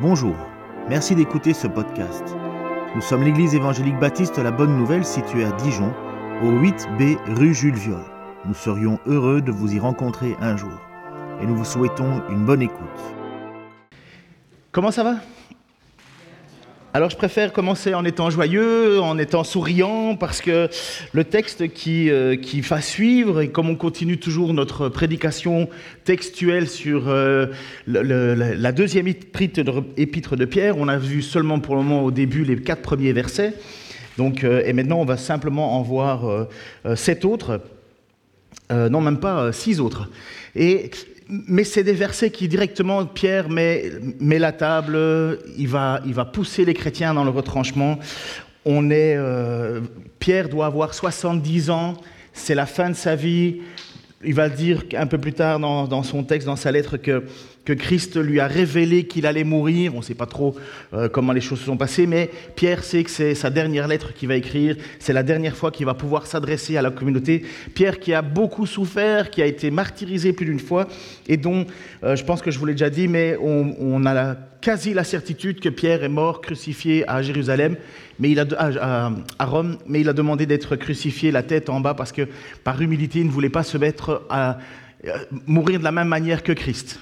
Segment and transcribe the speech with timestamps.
[0.00, 0.36] Bonjour,
[0.88, 2.22] merci d'écouter ce podcast.
[2.94, 5.92] Nous sommes l'église évangélique baptiste La Bonne Nouvelle située à Dijon,
[6.40, 8.04] au 8B rue Jules Viol.
[8.44, 10.70] Nous serions heureux de vous y rencontrer un jour
[11.42, 12.78] et nous vous souhaitons une bonne écoute.
[14.70, 15.14] Comment ça va?
[16.98, 20.68] Alors je préfère commencer en étant joyeux, en étant souriant, parce que
[21.12, 25.68] le texte qui, euh, qui va suivre, et comme on continue toujours notre prédication
[26.02, 27.46] textuelle sur euh,
[27.86, 32.56] la deuxième épître de Pierre, on a vu seulement pour le moment au début les
[32.56, 33.54] quatre premiers versets,
[34.16, 36.48] donc, euh, et maintenant on va simplement en voir
[36.96, 37.60] sept autres,
[38.72, 40.08] non même pas six autres.
[40.56, 40.90] Et
[41.28, 44.98] mais c'est des versets qui directement, Pierre met, la table,
[45.56, 47.98] il va, il va pousser les chrétiens dans le retranchement.
[48.64, 49.80] On est, euh,
[50.18, 51.94] Pierre doit avoir 70 ans,
[52.32, 53.60] c'est la fin de sa vie.
[54.24, 57.24] Il va dire un peu plus tard dans son texte, dans sa lettre, que
[57.68, 59.94] que Christ lui a révélé qu'il allait mourir.
[59.94, 60.56] On ne sait pas trop
[60.94, 64.14] euh, comment les choses se sont passées, mais Pierre sait que c'est sa dernière lettre
[64.14, 67.44] qu'il va écrire, c'est la dernière fois qu'il va pouvoir s'adresser à la communauté.
[67.74, 70.88] Pierre qui a beaucoup souffert, qui a été martyrisé plus d'une fois,
[71.26, 71.66] et dont,
[72.04, 75.60] euh, je pense que je vous l'ai déjà dit, mais on, a quasi la certitude
[75.60, 77.76] que Pierre est mort, crucifié à Jérusalem,
[78.56, 82.22] à, à, Rome, mais il a demandé d'être crucifié la tête en bas parce que
[82.64, 84.56] par humilité, il ne voulait pas se mettre à
[85.46, 87.00] mourir de la même manière que Christ.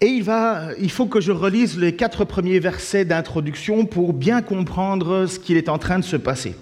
[0.00, 0.24] Et il,
[0.80, 5.56] il faut que je relise les quatre premiers versets d'introduction pour bien comprendre ce qu'il
[5.56, 6.54] est en train de se passer.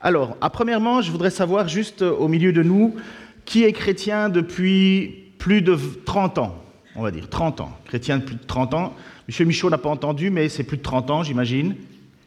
[0.00, 2.94] Alors, à premièrement, je voudrais savoir juste au milieu de nous,
[3.44, 6.62] qui est chrétien depuis plus de 30 ans,
[6.94, 7.76] on va dire, 30 ans.
[7.86, 8.94] Chrétien de plus de 30 ans.
[9.26, 11.74] Monsieur Michaud n'a pas entendu, mais c'est plus de 30 ans, j'imagine.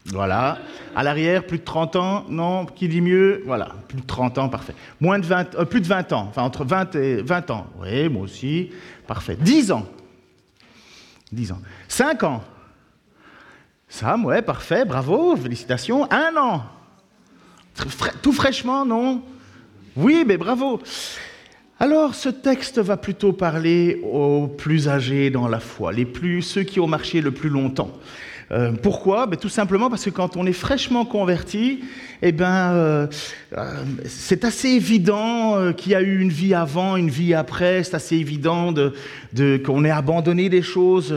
[0.06, 0.58] Voilà.
[0.94, 2.24] À l'arrière, plus de 30 ans.
[2.28, 3.42] Non, qui dit mieux?
[3.46, 4.74] Voilà, plus de 30 ans, parfait.
[5.00, 6.26] Moins de 20, euh, plus de 20 ans.
[6.28, 7.66] Enfin, entre 20 et 20 ans.
[7.82, 8.70] Oui, moi aussi.
[9.06, 9.36] Parfait.
[9.40, 9.86] 10 ans.
[11.32, 11.60] 10 ans.
[11.88, 12.44] 5 ans.
[13.88, 16.10] Sam, ouais, parfait, bravo, félicitations.
[16.10, 16.64] Un an.
[18.22, 19.22] Tout fraîchement, non?
[19.96, 20.80] Oui, mais bravo.
[21.78, 26.62] Alors, ce texte va plutôt parler aux plus âgés dans la foi, les plus, ceux
[26.62, 27.90] qui ont marché le plus longtemps.
[28.52, 29.26] Euh, pourquoi?
[29.26, 31.80] Ben, Tout simplement parce que quand on est fraîchement converti,
[32.22, 33.06] eh ben, euh,
[33.56, 37.82] euh, c'est assez évident qu'il y a eu une vie avant, une vie après.
[37.82, 38.92] C'est assez évident de,
[39.64, 41.14] qu'on ait abandonné des choses.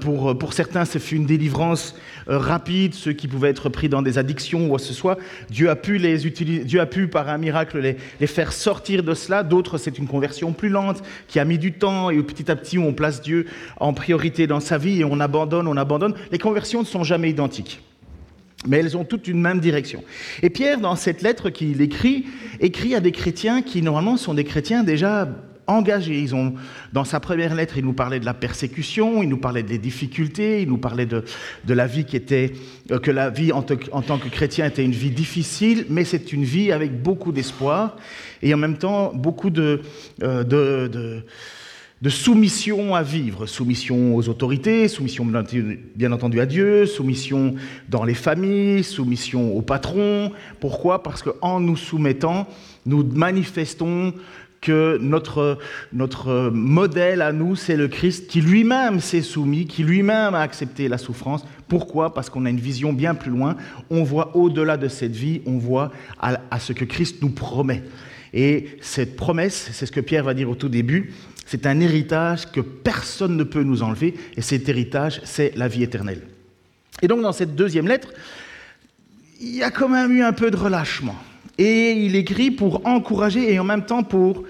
[0.00, 1.94] pour, pour certains, ce fut une délivrance
[2.26, 5.18] rapide, ceux qui pouvaient être pris dans des addictions ou quoi que ce soit.
[5.50, 9.02] Dieu a pu, les utiliser, Dieu a pu par un miracle, les, les faire sortir
[9.02, 9.42] de cela.
[9.42, 12.78] D'autres, c'est une conversion plus lente, qui a mis du temps, et petit à petit,
[12.78, 13.46] on place Dieu
[13.78, 16.14] en priorité dans sa vie et on abandonne, on abandonne.
[16.32, 17.80] Les conversions ne sont jamais identiques
[18.66, 20.02] mais elles ont toutes une même direction.
[20.42, 22.26] Et Pierre, dans cette lettre qu'il écrit,
[22.58, 25.28] écrit à des chrétiens qui normalement sont des chrétiens déjà
[25.66, 26.20] engagés.
[26.20, 26.54] Ils ont,
[26.92, 30.62] dans sa première lettre, il nous parlait de la persécution, il nous parlait des difficultés,
[30.62, 31.24] il nous parlait de,
[31.64, 32.52] de la vie qui était,
[32.90, 36.32] euh, que la vie en, en, tant que chrétien était une vie difficile, mais c'est
[36.32, 37.96] une vie avec beaucoup d'espoir
[38.42, 39.80] et en même temps beaucoup de,
[40.22, 41.22] euh, de, de
[42.02, 45.26] de soumission à vivre, soumission aux autorités, soumission
[45.94, 47.54] bien entendu à Dieu, soumission
[47.88, 50.30] dans les familles, soumission aux patrons.
[50.60, 51.02] Pourquoi?
[51.02, 52.46] Parce qu'en nous soumettant,
[52.84, 54.12] nous manifestons
[54.66, 55.58] que notre,
[55.92, 60.88] notre modèle à nous, c'est le Christ qui lui-même s'est soumis, qui lui-même a accepté
[60.88, 61.46] la souffrance.
[61.68, 62.12] Pourquoi?
[62.12, 63.56] Parce qu'on a une vision bien plus loin.
[63.90, 67.84] On voit au-delà de cette vie, on voit à, à ce que Christ nous promet.
[68.34, 71.12] Et cette promesse, c'est ce que Pierre va dire au tout début,
[71.46, 75.84] c'est un héritage que personne ne peut nous enlever, et cet héritage, c'est la vie
[75.84, 76.22] éternelle.
[77.02, 78.08] Et donc dans cette deuxième lettre,
[79.40, 81.14] il y a quand même eu un peu de relâchement.
[81.58, 84.44] Et il écrit pour encourager et en même temps pour,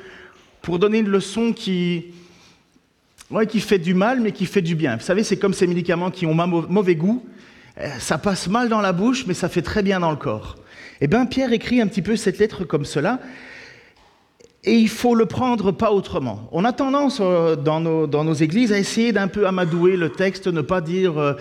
[0.66, 2.06] pour donner une leçon qui,
[3.30, 4.96] ouais, qui fait du mal, mais qui fait du bien.
[4.96, 7.24] Vous savez, c'est comme ces médicaments qui ont mauvais goût.
[7.78, 10.56] Euh, ça passe mal dans la bouche, mais ça fait très bien dans le corps.
[11.00, 13.20] Eh bien, Pierre écrit un petit peu cette lettre comme cela.
[14.64, 16.48] Et il faut le prendre pas autrement.
[16.50, 20.08] On a tendance euh, dans nos, dans nos églises à essayer d'un peu amadouer le
[20.08, 21.34] texte, ne pas dire euh,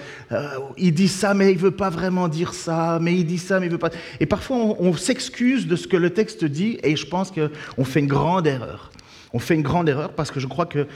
[0.77, 3.65] il dit ça mais il veut pas vraiment dire ça, mais il dit ça mais
[3.65, 3.89] il veut pas.
[4.19, 7.83] Et parfois on, on s'excuse de ce que le texte dit et je pense qu'on
[7.83, 8.91] fait une grande erreur.
[9.35, 10.87] On fait une grande erreur parce que je crois que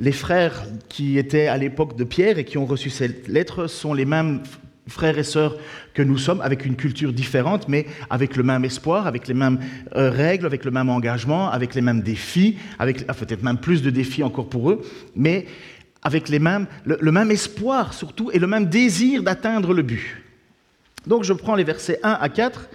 [0.00, 3.94] les frères qui étaient à l'époque de Pierre et qui ont reçu cette lettre sont
[3.94, 4.42] les mêmes
[4.86, 5.56] frères et sœurs
[5.94, 9.60] que nous sommes, avec une culture différente, mais avec le même espoir, avec les mêmes
[9.94, 13.80] euh, règles, avec le même engagement, avec les mêmes défis, avec ah, peut-être même plus
[13.80, 14.82] de défis encore pour eux,
[15.14, 15.46] mais
[16.02, 20.22] avec les mêmes, le, le même espoir surtout et le même désir d'atteindre le but.
[21.06, 22.68] Donc je prends les versets 1 à 4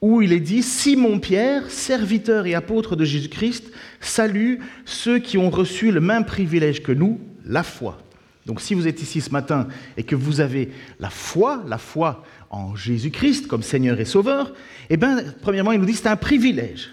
[0.00, 5.50] où il est dit Simon Pierre, serviteur et apôtre de Jésus-Christ, salue ceux qui ont
[5.50, 7.98] reçu le même privilège que nous, la foi.
[8.46, 12.24] Donc si vous êtes ici ce matin et que vous avez la foi, la foi
[12.50, 14.54] en Jésus-Christ comme Seigneur et Sauveur,
[14.88, 16.90] eh bien, premièrement, il nous dit c'est un privilège.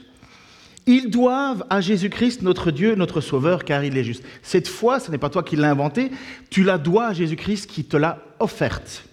[0.87, 4.23] Ils doivent à Jésus-Christ, notre Dieu, notre Sauveur, car il est juste.
[4.43, 6.11] Cette foi, ce n'est pas toi qui l'as inventée,
[6.49, 9.05] tu la dois à Jésus-Christ qui te l'a offerte.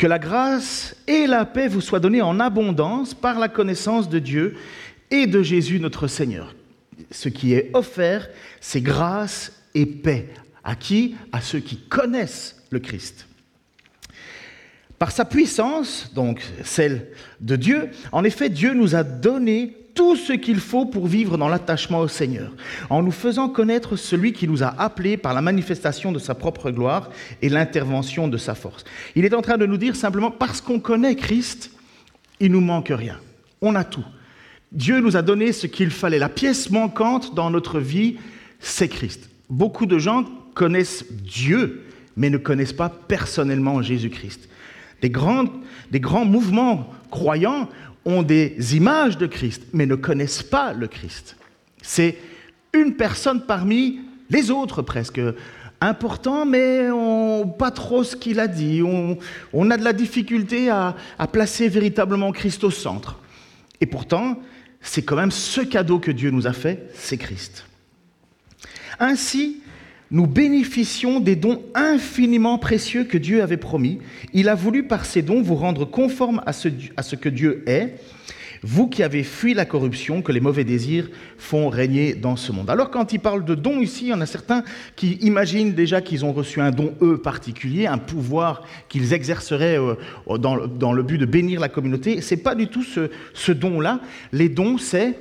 [0.00, 4.18] Que la grâce et la paix vous soient données en abondance par la connaissance de
[4.18, 4.56] Dieu
[5.10, 6.54] et de Jésus notre Seigneur.
[7.10, 8.30] Ce qui est offert,
[8.62, 10.30] c'est grâce et paix.
[10.64, 11.16] À qui?
[11.32, 13.26] À ceux qui connaissent le Christ.
[14.98, 17.08] Par sa puissance, donc celle
[17.42, 21.48] de Dieu, en effet, Dieu nous a donné tout ce qu'il faut pour vivre dans
[21.48, 22.52] l'attachement au Seigneur,
[22.88, 26.70] en nous faisant connaître celui qui nous a appelés par la manifestation de sa propre
[26.70, 27.10] gloire
[27.42, 28.84] et l'intervention de sa force.
[29.14, 31.70] Il est en train de nous dire simplement, parce qu'on connaît Christ,
[32.40, 33.18] il nous manque rien.
[33.60, 34.04] On a tout.
[34.72, 36.18] Dieu nous a donné ce qu'il fallait.
[36.18, 38.16] La pièce manquante dans notre vie,
[38.60, 39.28] c'est Christ.
[39.48, 41.86] Beaucoup de gens connaissent Dieu,
[42.16, 44.48] mais ne connaissent pas personnellement Jésus-Christ.
[45.02, 45.12] Des
[45.90, 47.68] des grands mouvements croyants
[48.04, 51.36] ont des images de Christ, mais ne connaissent pas le Christ.
[51.82, 52.18] C'est
[52.72, 54.00] une personne parmi
[54.30, 55.20] les autres presque.
[55.80, 58.82] Important, mais on, pas trop ce qu'il a dit.
[58.82, 63.18] On, a de la difficulté à, à placer véritablement Christ au centre.
[63.80, 64.38] Et pourtant,
[64.82, 67.64] c'est quand même ce cadeau que Dieu nous a fait, c'est Christ.
[68.98, 69.59] Ainsi,
[70.10, 73.98] nous bénéficions des dons infiniment précieux que Dieu avait promis.
[74.32, 77.62] Il a voulu par ces dons vous rendre conformes à ce, à ce que Dieu
[77.66, 77.94] est,
[78.62, 81.08] vous qui avez fui la corruption que les mauvais désirs
[81.38, 82.68] font régner dans ce monde.
[82.68, 84.64] Alors quand il parle de dons ici, il y en a certains
[84.96, 89.94] qui imaginent déjà qu'ils ont reçu un don, eux, particulier, un pouvoir qu'ils exerceraient euh,
[90.38, 92.20] dans, dans, le but de bénir la communauté.
[92.20, 94.00] Ce n'est pas du tout ce, ce don-là.
[94.32, 95.16] Les dons, c'est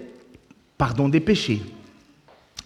[0.78, 1.62] pardon des péchés,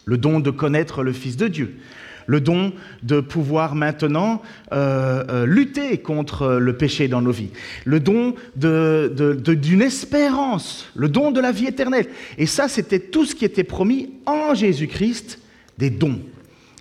[0.05, 1.77] le don de connaître le Fils de Dieu,
[2.25, 4.41] le don de pouvoir maintenant
[4.71, 7.51] euh, euh, lutter contre le péché dans nos vies,
[7.85, 12.07] le don d'une espérance, le don de la vie éternelle.
[12.37, 15.39] Et ça, c'était tout ce qui était promis en Jésus-Christ,
[15.77, 16.19] des dons.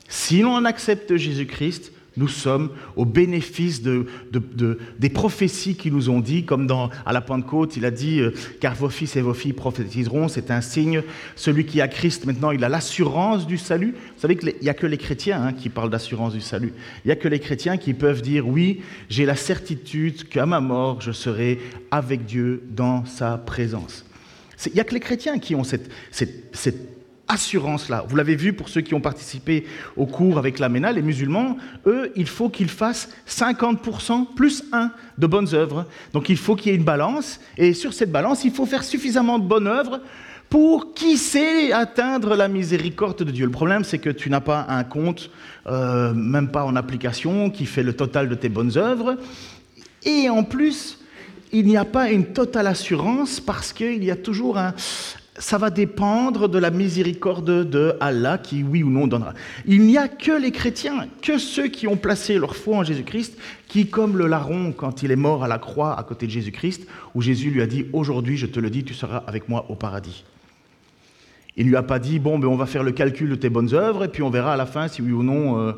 [0.09, 4.07] Si l'on accepte Jésus-Christ, nous sommes au bénéfice de,
[4.99, 6.67] des prophéties qui nous ont dit, comme
[7.07, 10.51] à la Pentecôte, il a dit, euh, car vos fils et vos filles prophétiseront, c'est
[10.51, 11.03] un signe.
[11.37, 13.93] Celui qui a Christ, maintenant, il a l'assurance du salut.
[13.93, 16.73] Vous savez qu'il n'y a que les chrétiens hein, qui parlent d'assurance du salut.
[17.05, 20.61] Il n'y a que les chrétiens qui peuvent dire, oui, j'ai la certitude qu'à ma
[20.61, 21.61] mort, je serai
[21.91, 24.05] avec Dieu dans sa présence.
[24.67, 25.91] Il n'y a que les chrétiens qui ont cette
[27.33, 28.05] assurance-là.
[28.07, 31.57] Vous l'avez vu pour ceux qui ont participé au cours avec la MENA, les musulmans,
[31.87, 35.87] eux, il faut qu'ils fassent 50% plus 1 de bonnes œuvres.
[36.13, 38.85] Donc il faut qu'il y ait une balance, et sur cette balance, il faut faire
[38.85, 40.01] suffisamment de bonnes œuvres
[40.51, 43.47] pour, qui sait, atteindre la miséricorde de Dieu.
[43.47, 45.31] Le problème, c'est que tu n'as pas un compte,
[45.67, 49.17] euh, même pas en application, qui fait le total de tes bonnes œuvres.
[50.05, 50.99] Et en plus,
[51.53, 54.75] il n'y a pas une totale assurance parce qu'il y a toujours un,
[55.43, 59.35] ça va dépendre de la miséricorde de Allah qui, oui ou non, donnera.
[59.67, 63.37] Il n'y a que les chrétiens, que ceux qui ont placé leur foi en Jésus-Christ,
[63.67, 66.87] qui, comme le larron quand il est mort à la croix à côté de Jésus-Christ,
[67.17, 69.75] où Jésus lui a dit, aujourd'hui je te le dis, tu seras avec moi au
[69.75, 70.25] paradis.
[71.57, 73.51] Il ne lui a pas dit, bon, ben, on va faire le calcul de tes
[73.51, 75.73] bonnes œuvres, et puis on verra à la fin si oui ou non euh,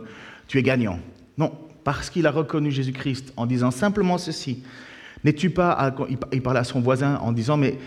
[0.46, 1.00] tu es gagnant.
[1.38, 1.52] Non,
[1.85, 4.62] parce qu'il a reconnu Jésus-Christ en disant simplement ceci,
[5.25, 5.95] N'es-tu pas,
[6.33, 7.78] il parlait à son voisin en disant, mais,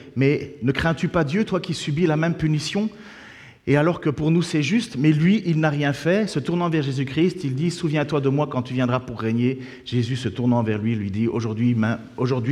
[0.62, 2.90] ne crains-tu pas Dieu, toi qui subis la même punition?
[3.70, 6.70] Et alors que pour nous c'est juste, mais lui, il n'a rien fait, se tournant
[6.70, 9.60] vers Jésus-Christ, il dit, souviens-toi de moi quand tu viendras pour régner.
[9.84, 11.76] Jésus se tournant vers lui, lui dit, aujourd'hui,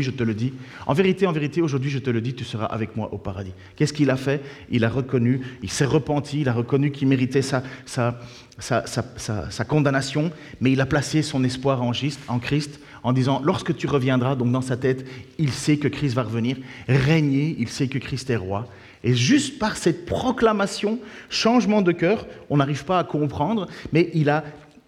[0.04, 0.51] je te le dis,
[0.86, 3.54] en vérité, en vérité, aujourd'hui je te le dis, tu seras avec moi au paradis.
[3.77, 4.44] Qu'est-ce qu'il a fait?
[4.70, 10.74] Il a reconnu, il s'est repenti, il a reconnu qu'il méritait sa, sa, condamnation, mais
[10.74, 14.78] il a placé son espoir en Christ, en disant, lorsque tu reviendras, donc dans sa
[14.78, 15.06] tête,
[15.38, 16.58] il sait que Christ va revenir,
[16.88, 18.68] régner, il sait que Christ est roi.
[19.04, 20.98] Et juste par cette proclamation,
[21.30, 24.44] changement de cœur, on n'arrive pas à comprendre, mais il a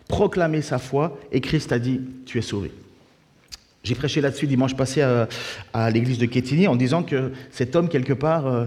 [0.08, 2.72] proclamé sa foi et Christ a dit, tu es sauvé.
[3.84, 8.14] J'ai prêché là-dessus dimanche passé à, l'église de Quétigny en disant que cet homme, quelque
[8.14, 8.66] part, euh,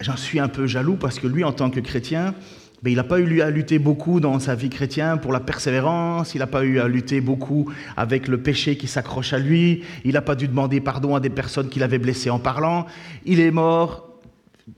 [0.00, 2.34] j'en suis un peu jaloux parce que lui, en tant que chrétien,
[2.82, 6.34] ben, il n'a pas eu à lutter beaucoup dans sa vie chrétienne pour la persévérance,
[6.34, 10.12] il n'a pas eu à lutter beaucoup avec le péché qui s'accroche à lui, il
[10.12, 12.86] n'a pas dû demander pardon à des personnes qu'il avait blessées en parlant,
[13.24, 14.20] il est mort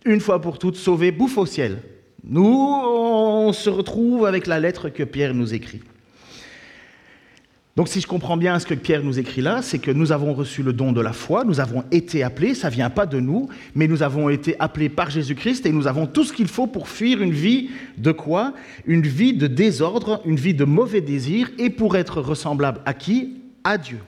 [0.04, 1.78] une fois pour toutes, sauvé, bouffe au ciel.
[2.24, 5.80] Nous, on se retrouve avec la lettre que Pierre nous écrit.
[7.78, 10.34] Donc si je comprends bien ce que Pierre nous écrit là, c'est que nous avons
[10.34, 13.20] reçu le don de la foi, nous avons été appelés, ça ne vient pas de
[13.20, 16.66] nous, mais nous avons été appelés par Jésus-Christ et nous avons tout ce qu'il faut
[16.66, 18.52] pour fuir une vie de quoi?
[18.84, 23.36] Une vie de désordre, une vie de mauvais désirs et pour être ressemblable à qui?
[23.62, 24.00] À Dieu.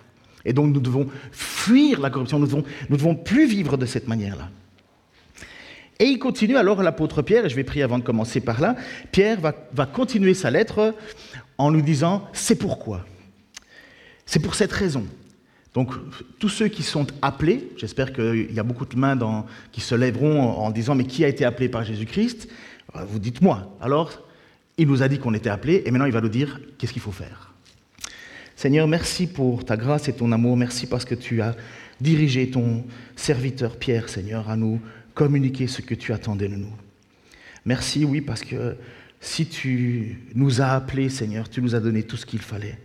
[0.44, 4.08] Et donc nous devons fuir la corruption, nous devons, nous devons plus vivre de cette
[4.08, 4.48] manière-là.
[6.00, 8.74] Et il continue alors l'apôtre Pierre, et je vais prier avant de commencer par là,
[9.12, 10.92] Pierre va continuer sa lettre
[11.56, 13.06] en nous disant, c'est pourquoi?
[14.30, 15.04] C'est pour cette raison.
[15.74, 15.90] Donc,
[16.38, 20.40] tous ceux qui sont appelés, j'espère qu'il y a beaucoup de mains qui se lèveront
[20.40, 22.48] en, disant Mais qui a été appelé par Jésus-Christ?
[22.94, 23.76] Euh, Vous dites moi.
[23.80, 24.22] Alors,
[24.78, 27.02] il nous a dit qu'on était appelés, et maintenant il va nous dire qu'est-ce qu'il
[27.02, 27.52] faut faire?
[28.54, 30.56] Seigneur, merci pour ta grâce et ton amour.
[30.56, 31.56] Merci parce que tu as
[32.00, 32.84] dirigé ton
[33.16, 34.80] serviteur Pierre, Seigneur, à nous
[35.12, 36.72] communiquer ce que tu attendais de nous.
[37.64, 38.76] Merci, oui, parce que
[39.20, 42.78] si tu nous as appelés, Seigneur, tu nous as donné tout ce qu'il fallait.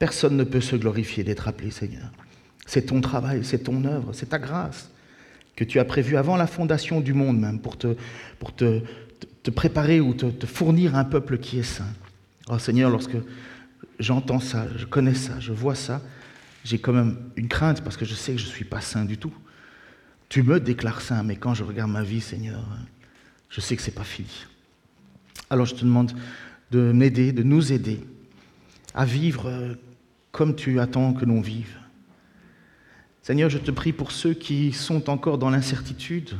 [0.00, 2.10] Personne ne peut se glorifier d'être appelé Seigneur.
[2.64, 4.90] C'est ton travail, c'est ton œuvre, c'est ta grâce
[5.54, 7.96] que tu as prévue avant la fondation du monde même pour te,
[9.54, 11.92] préparer ou te, te, fournir un peuple qui est saint.
[12.48, 13.16] Oh Seigneur, lorsque
[13.98, 16.00] j'entends ça, je connais ça, je vois ça,
[16.64, 19.04] j'ai quand même une crainte parce que je sais que je ne suis pas saint
[19.04, 19.34] du tout.
[20.30, 22.64] Tu me déclares saint, mais quand je regarde ma vie, Seigneur,
[23.50, 24.46] je sais que ce n'est pas fini.
[25.50, 26.12] Alors je te demande
[26.70, 28.00] de m'aider, de nous aider
[28.94, 29.76] à vivre
[30.32, 31.76] comme tu attends que l'on vive.
[33.22, 36.36] Seigneur, je te prie pour ceux qui sont encore dans l'incertitude,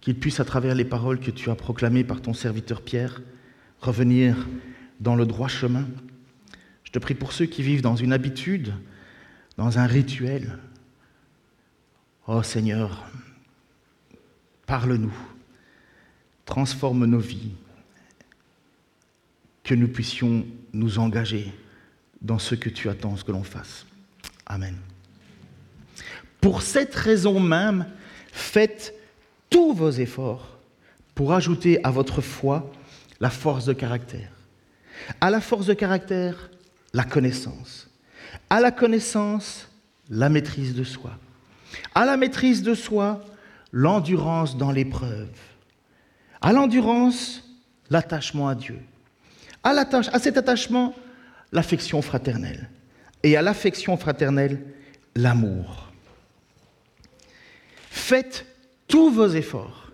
[0.00, 3.22] qu'ils puissent, à travers les paroles que tu as proclamées par ton serviteur Pierre,
[3.80, 4.36] revenir
[5.00, 5.86] dans le droit chemin.
[6.82, 8.74] Je te prie pour ceux qui vivent dans une habitude,
[9.56, 10.58] dans un rituel.
[12.26, 13.06] Oh Seigneur,
[14.66, 15.14] parle-nous,
[16.44, 17.52] transforme nos vies,
[19.62, 21.52] que nous puissions nous engager
[22.24, 23.84] dans ce que tu attends que l'on fasse.
[24.46, 24.76] Amen.
[26.40, 27.86] Pour cette raison même,
[28.32, 28.94] faites
[29.50, 30.58] tous vos efforts
[31.14, 32.72] pour ajouter à votre foi
[33.20, 34.30] la force de caractère.
[35.20, 36.50] À la force de caractère,
[36.92, 37.88] la connaissance.
[38.50, 39.68] À la connaissance,
[40.08, 41.12] la maîtrise de soi.
[41.94, 43.22] À la maîtrise de soi,
[43.70, 45.28] l'endurance dans l'épreuve.
[46.40, 47.42] À l'endurance,
[47.90, 48.78] l'attachement à Dieu.
[49.62, 50.94] À cet attachement,
[51.54, 52.68] l'affection fraternelle.
[53.22, 54.60] Et à l'affection fraternelle,
[55.14, 55.90] l'amour.
[57.88, 58.44] Faites
[58.86, 59.90] tous vos efforts.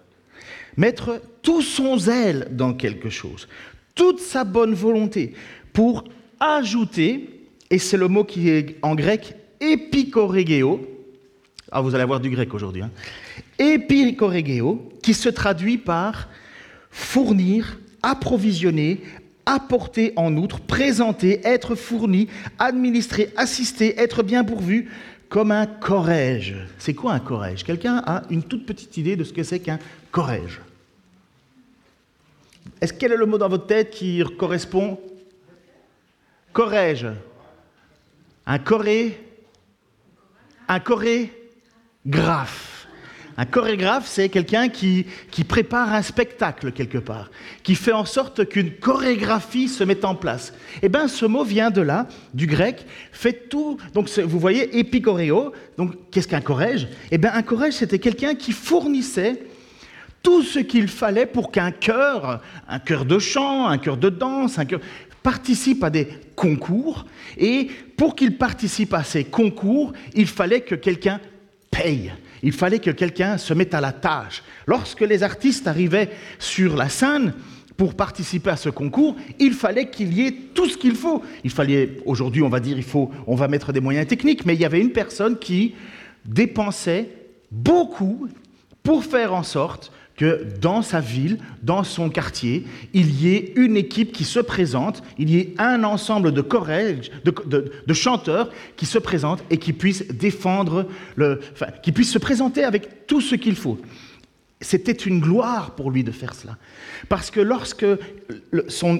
[0.76, 3.46] Mettre tout son zèle dans quelque chose,
[3.94, 5.34] toute sa bonne volonté
[5.72, 6.04] pour
[6.40, 10.80] ajouter, et c'est le mot qui est en grec épicorégéo,
[11.70, 12.90] ah vous allez avoir du grec aujourd'hui, hein,
[15.02, 16.28] qui se traduit par
[16.90, 19.02] fournir, approvisionner,
[19.50, 22.28] apporter en outre, présenter, être fourni,
[22.58, 24.90] administrer, assister, être bien pourvu,
[25.28, 26.56] comme un corège.
[26.78, 29.78] C'est quoi un corège Quelqu'un a une toute petite idée de ce que c'est qu'un
[30.10, 30.60] corège
[32.80, 34.98] Est-ce quel est le mot dans votre tête qui correspond?
[36.52, 37.06] Corège.
[38.46, 39.18] Un coré
[40.68, 40.80] Un
[42.06, 42.69] graphe.
[43.36, 45.06] Un chorégraphe, c'est quelqu'un qui,
[45.48, 47.30] prépare un spectacle quelque part,
[47.62, 50.52] qui fait en sorte qu'une chorégraphie se mette en place.
[50.82, 53.78] Eh bien, ce mot vient de là, du grec, fait tout.
[53.94, 55.52] Donc, vous voyez, épicoréo.
[55.78, 56.88] Donc, qu'est-ce qu'un chorège?
[57.10, 59.42] Eh bien, un chorège, c'était quelqu'un qui fournissait
[60.22, 64.58] tout ce qu'il fallait pour qu'un chœur, un chœur de chant, un chœur de danse,
[64.58, 64.80] un chœur,
[65.22, 67.06] participe à des concours.
[67.38, 71.20] Et pour qu'il participe à ces concours, il fallait que quelqu'un
[71.70, 72.12] paye.
[72.42, 74.42] Il fallait que quelqu'un se mette à la tâche.
[74.66, 77.34] Lorsque les artistes arrivaient sur la scène
[77.76, 81.22] pour participer à ce concours, il fallait qu'il y ait tout ce qu'il faut.
[81.44, 84.54] Il fallait, aujourd'hui, on va dire, il faut, on va mettre des moyens techniques, mais
[84.54, 85.74] il y avait une personne qui
[86.24, 87.08] dépensait
[87.50, 88.28] beaucoup
[88.82, 93.74] pour faire en sorte que dans sa ville, dans son quartier, il y ait une
[93.78, 98.98] équipe qui se présente, il y ait un ensemble de chorèges, de, chanteurs qui se
[98.98, 100.86] présentent et qui puissent défendre,
[101.16, 101.40] le,
[101.82, 103.78] qui se présenter avec tout ce qu'il faut.
[104.60, 106.58] C'était une gloire pour lui de faire cela.
[107.08, 107.86] Parce que lorsque
[108.68, 108.98] son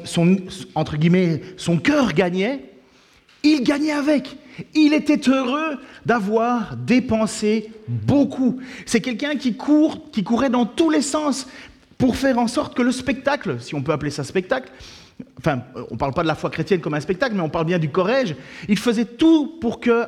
[1.84, 2.64] cœur gagnait,
[3.42, 4.38] il gagnait avec.
[4.74, 8.60] Il était heureux d'avoir dépensé beaucoup.
[8.86, 11.46] C'est quelqu'un qui court, qui courait dans tous les sens
[11.98, 14.70] pour faire en sorte que le spectacle, si on peut appeler ça spectacle,
[15.38, 17.66] enfin, on ne parle pas de la foi chrétienne comme un spectacle, mais on parle
[17.66, 18.34] bien du corège,
[18.68, 20.06] il faisait tout pour que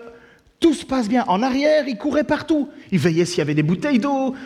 [0.62, 1.25] Tout se passe bien.
[1.26, 2.69] En arrière, il courait partout.
[2.92, 4.37] Il veillait s'il y avait des bouteilles d'eau.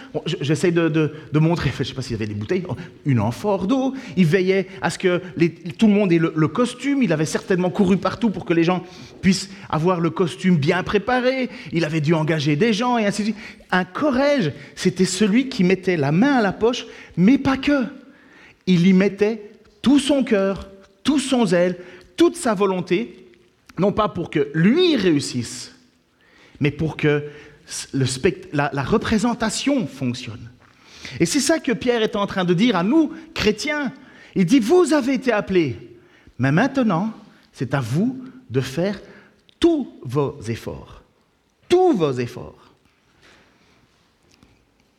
[0.40, 2.64] J'essaie de, montrer, je ne sais pas s'il y avait des bouteilles,
[3.04, 3.92] une amphore d'eau.
[4.16, 5.20] Il veillait à ce que
[5.76, 7.02] tout le monde ait le, costume.
[7.02, 8.82] Il avait certainement couru partout pour que les gens
[9.20, 11.50] puissent avoir le costume bien préparé.
[11.70, 13.38] Il avait dû engager des gens et ainsi de suite.
[13.70, 16.86] Un corège, c'était celui qui mettait la main à la poche,
[17.18, 17.84] mais pas que.
[18.66, 19.50] Il y mettait
[19.82, 20.70] tout son cœur,
[21.04, 21.76] tout son zèle,
[22.16, 23.26] toute sa volonté,
[23.78, 25.75] non pas pour que lui réussisse,
[26.60, 27.24] mais pour que
[28.52, 30.50] la, représentation fonctionne.
[31.20, 33.92] Et c'est ça que Pierre est en train de dire à nous, chrétiens.
[34.34, 35.76] Il dit, vous avez été appelés,
[36.38, 37.12] mais maintenant,
[37.52, 39.00] c'est à vous de faire
[39.58, 41.02] tous vos efforts.
[41.68, 42.74] Tous vos efforts.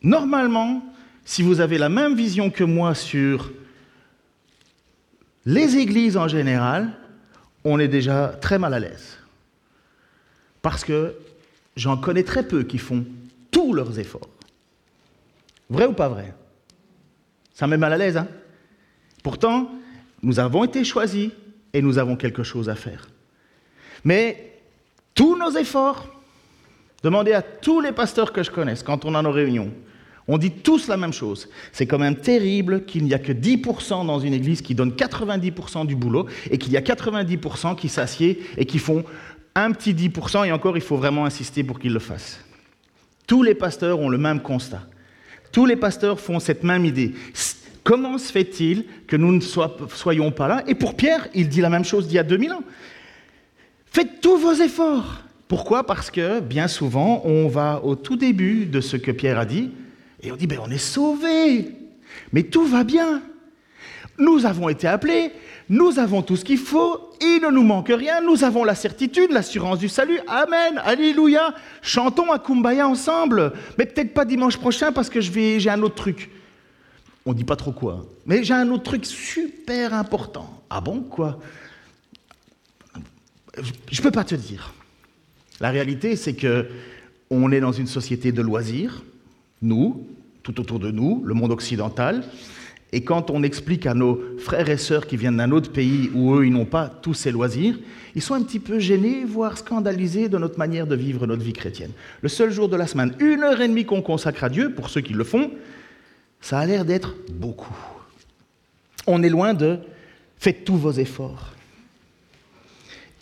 [0.02, 0.82] Normalement,
[1.24, 3.52] si vous avez la même vision que moi sur
[5.46, 6.92] les églises en général,
[7.64, 9.18] on est déjà très mal à l'aise.
[10.62, 11.14] Parce que
[11.78, 13.06] j'en connais très peu qui font
[13.50, 14.28] tous leurs efforts.
[15.70, 16.34] Vrai ou pas vrai?
[17.54, 18.28] Ça met mal à l'aise, hein?
[19.22, 19.70] Pourtant,
[20.22, 21.30] nous avons été choisis
[21.72, 23.08] et nous avons quelque chose à faire.
[24.04, 24.60] Mais
[25.14, 26.06] tous nos efforts,
[27.02, 29.72] demandez à tous les pasteurs que je connaisse quand on a nos réunions,
[30.26, 31.48] on dit tous la même chose.
[31.72, 35.86] C'est quand même terrible qu'il n'y a que 10% dans une église qui donne 90%
[35.86, 39.04] du boulot et qu'il y a 90% qui s'assiedent et qui font
[39.64, 42.40] un petit 10% et encore il faut vraiment insister pour qu'ils le fassent.
[43.26, 44.82] Tous les pasteurs ont le même constat.
[45.52, 47.14] Tous les pasteurs font cette même idée.
[47.84, 50.62] Comment se fait-il que nous ne soyons pas là?
[50.66, 52.64] Et pour Pierre, il dit la même chose d'il y a 2000 ans.
[53.86, 55.22] Faites tous vos efforts.
[55.46, 55.86] Pourquoi?
[55.86, 59.70] Parce que bien souvent, on va au tout début de ce que Pierre a dit
[60.22, 61.72] et on dit, ben on est sauvés.
[62.32, 63.22] Mais tout va bien.
[64.18, 65.30] Nous avons été appelés,
[65.68, 69.30] nous avons tout ce qu'il faut, il ne nous manque rien, nous avons la certitude,
[69.30, 70.18] l'assurance du salut.
[70.26, 71.54] Amen, Alléluia.
[71.82, 76.30] Chantons à Kumbaya ensemble, mais peut-être pas dimanche prochain parce que j'ai un autre truc.
[77.24, 80.62] On dit pas trop quoi, mais j'ai un autre truc super important.
[80.68, 81.38] Ah bon, quoi?
[83.90, 84.72] Je peux pas te dire.
[85.60, 86.66] La réalité, c'est que
[87.30, 89.04] on est dans une société de loisirs,
[89.60, 90.06] nous,
[90.42, 92.24] tout autour de nous, le monde occidental,
[92.92, 96.34] et quand on explique à nos frères et sœurs qui viennent d'un autre pays où
[96.34, 97.78] eux, ils n'ont pas tous ces loisirs,
[98.14, 101.52] ils sont un petit peu gênés, voire scandalisés de notre manière de vivre notre vie
[101.52, 101.92] chrétienne.
[102.22, 104.88] Le seul jour de la semaine, une heure et demie qu'on consacre à Dieu, pour
[104.88, 105.50] ceux qui le font,
[106.40, 107.76] ça a l'air d'être beaucoup.
[109.06, 109.78] On est loin de
[110.38, 111.52] faites tous vos efforts.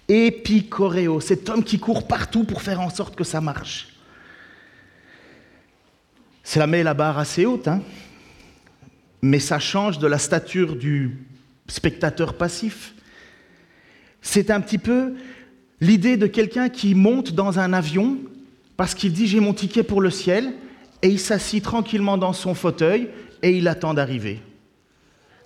[0.08, 3.88] Épicoréo, cet homme qui court partout pour faire en sorte que ça marche.
[6.44, 7.82] Ça met la barre assez haute, hein
[9.22, 11.18] mais ça change de la stature du
[11.68, 12.94] spectateur passif.
[14.22, 15.14] C'est un petit peu
[15.80, 18.18] l'idée de quelqu'un qui monte dans un avion
[18.76, 20.52] parce qu'il dit j'ai mon ticket pour le ciel
[21.02, 23.08] et il s'assit tranquillement dans son fauteuil
[23.42, 24.40] et il attend d'arriver.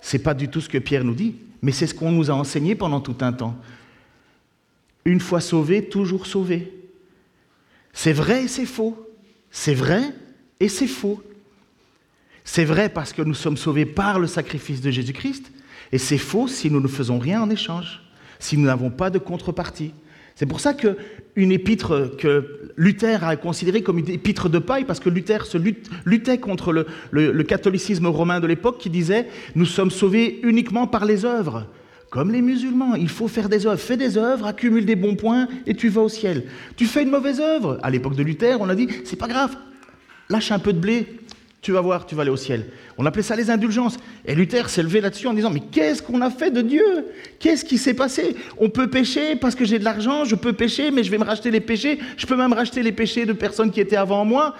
[0.01, 2.33] C'est pas du tout ce que Pierre nous dit, mais c'est ce qu'on nous a
[2.33, 3.55] enseigné pendant tout un temps.
[5.05, 6.73] Une fois sauvé, toujours sauvé.
[7.93, 8.97] C'est vrai et c'est faux.
[9.51, 10.01] C'est vrai
[10.59, 11.21] et c'est faux.
[12.43, 15.51] C'est vrai parce que nous sommes sauvés par le sacrifice de Jésus-Christ,
[15.91, 18.01] et c'est faux si nous ne faisons rien en échange,
[18.39, 19.93] si nous n'avons pas de contrepartie.
[20.35, 24.99] C'est pour ça qu'une épître que Luther a considérée comme une épître de paille, parce
[24.99, 25.57] que Luther se
[26.05, 31.05] luttait contre le, le catholicisme romain de l'époque qui disait Nous sommes sauvés uniquement par
[31.05, 31.67] les œuvres.
[32.09, 33.79] Comme les musulmans, il faut faire des œuvres.
[33.79, 36.43] Fais des œuvres, accumule des bons points et tu vas au ciel.
[36.75, 37.79] Tu fais une mauvaise œuvre.
[37.83, 39.55] À l'époque de Luther, on a dit C'est pas grave,
[40.27, 41.20] lâche un peu de blé,
[41.61, 42.65] tu vas voir, tu vas aller au ciel.
[42.97, 43.97] On appelait ça les indulgences.
[44.25, 47.05] Et Luther s'est levé là-dessus en disant, mais qu'est-ce qu'on a fait de Dieu?
[47.39, 48.35] Qu'est-ce qui s'est passé?
[48.57, 51.23] On peut pécher parce que j'ai de l'argent, je peux pécher, mais je vais me
[51.23, 54.55] racheter les péchés, je peux même racheter les péchés de personnes qui étaient avant moi.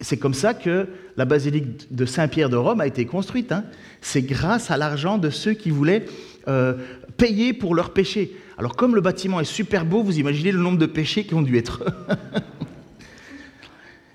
[0.00, 3.52] C'est comme ça que la basilique de Saint-Pierre de Rome a été construite.
[3.52, 3.64] Hein.
[4.00, 6.06] C'est grâce à l'argent de ceux qui voulaient
[6.48, 6.72] euh,
[7.18, 8.34] payer pour leurs péchés.
[8.56, 11.42] Alors comme le bâtiment est super beau, vous imaginez le nombre de péchés qui ont
[11.42, 11.84] dû être.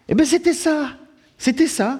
[0.09, 0.89] eh bien c'était ça.
[1.39, 1.99] C'était ça.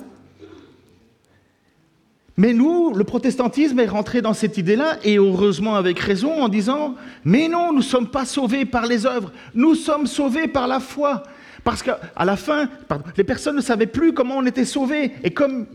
[2.38, 6.96] Mais nous, le protestantisme est rentré dans cette idée-là, et heureusement avec raison, en disant,
[7.26, 10.80] mais non, nous ne sommes pas sauvés par les œuvres, nous sommes sauvés par la
[10.80, 11.24] foi.
[11.66, 12.70] Parce qu'à la fin,
[13.18, 15.66] les personnes ne savaient plus comment on était sauvés, et comme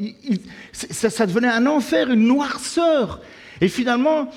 [0.72, 3.20] ça, ça devenait un enfer, une noirceur.
[3.60, 4.30] Et finalement,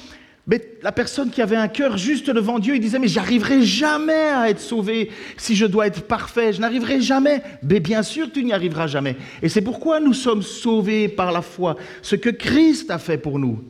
[0.47, 4.13] mais la personne qui avait un cœur juste devant Dieu, il disait, mais j'arriverai jamais
[4.13, 7.43] à être sauvé si je dois être parfait, je n'arriverai jamais.
[7.63, 9.17] Mais bien sûr, tu n'y arriveras jamais.
[9.41, 13.39] Et c'est pourquoi nous sommes sauvés par la foi, ce que Christ a fait pour
[13.39, 13.61] nous.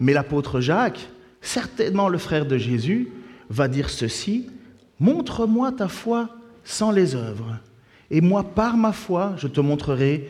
[0.00, 1.10] Mais l'apôtre Jacques,
[1.42, 3.10] certainement le frère de Jésus,
[3.50, 4.46] va dire ceci
[5.00, 6.28] montre-moi ta foi
[6.64, 7.58] sans les œuvres,
[8.10, 10.28] et moi par ma foi, je te montrerai,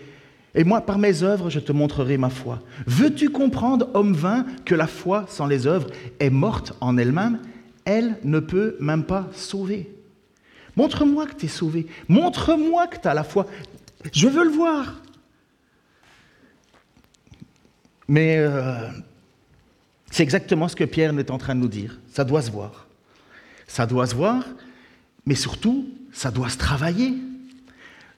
[0.54, 2.60] et moi par mes œuvres, je te montrerai ma foi.
[2.86, 5.88] Veux-tu comprendre, homme vain, que la foi sans les œuvres
[6.20, 7.40] est morte en elle-même?
[7.84, 9.90] Elle ne peut même pas sauver.
[10.76, 11.86] Montre-moi que tu es sauvé.
[12.08, 13.46] Montre-moi que tu as la foi.
[14.12, 15.00] Je veux le voir.
[18.06, 18.88] Mais euh,
[20.10, 21.98] c'est exactement ce que Pierre est en train de nous dire.
[22.12, 22.86] Ça doit se voir.
[23.66, 24.44] Ça doit se voir,
[25.26, 27.14] mais surtout, ça doit se travailler.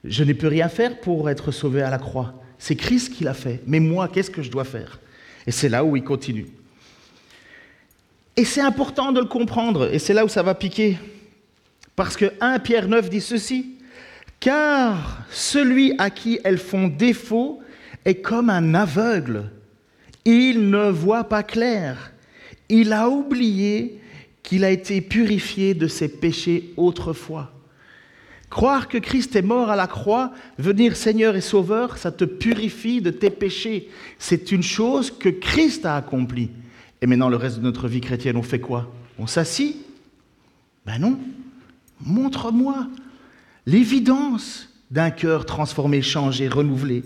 [0.05, 2.35] Je n'ai pu rien faire pour être sauvé à la croix.
[2.59, 3.61] C'est Christ qui l'a fait.
[3.67, 4.99] Mais moi, qu'est-ce que je dois faire?
[5.47, 6.47] Et c'est là où il continue.
[8.37, 10.99] Et c'est important de le comprendre, et c'est là où ça va piquer.
[11.97, 13.77] Parce que 1 Pierre 9 dit ceci,
[14.39, 17.61] car celui à qui elles font défaut
[18.05, 19.51] est comme un aveugle
[20.25, 22.13] il ne voit pas clair.
[22.69, 23.99] Il a oublié
[24.43, 27.53] qu'il a été purifié de ses péchés autrefois.
[28.51, 33.01] Croire que Christ est mort à la croix, venir Seigneur et Sauveur, ça te purifie
[33.01, 33.89] de tes péchés.
[34.19, 36.51] C'est une chose que Christ a accomplie.
[37.01, 38.93] Et maintenant, le reste de notre vie chrétienne, on fait quoi?
[39.19, 39.77] On s'assit?
[40.85, 41.17] Ben non.
[42.05, 42.89] Montre-moi
[43.67, 47.05] l'évidence d'un cœur transformé, changé, renouvelé.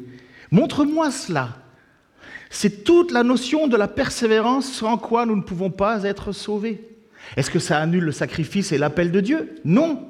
[0.51, 1.59] Montre-moi cela.
[2.49, 6.89] C'est toute la notion de la persévérance sans quoi nous ne pouvons pas être sauvés.
[7.37, 9.57] Est-ce que ça annule le sacrifice et l'appel de Dieu?
[9.65, 10.09] Non.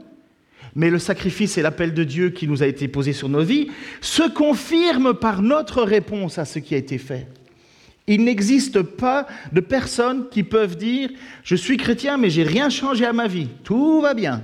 [0.76, 3.68] Mais le sacrifice et l'appel de Dieu qui nous a été posé sur nos vies
[4.00, 7.28] se confirment par notre réponse à ce qui a été fait.
[8.06, 11.10] Il n'existe pas de personnes qui peuvent dire
[11.42, 13.48] Je suis chrétien, mais j'ai rien changé à ma vie.
[13.62, 14.42] Tout va bien.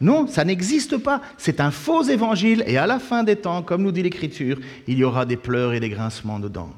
[0.00, 1.20] Non, ça n'existe pas.
[1.36, 4.98] C'est un faux évangile et à la fin des temps, comme nous dit l'Écriture, il
[4.98, 6.70] y aura des pleurs et des grincements dedans.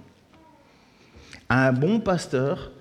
[1.49, 2.73] Un bon pasteur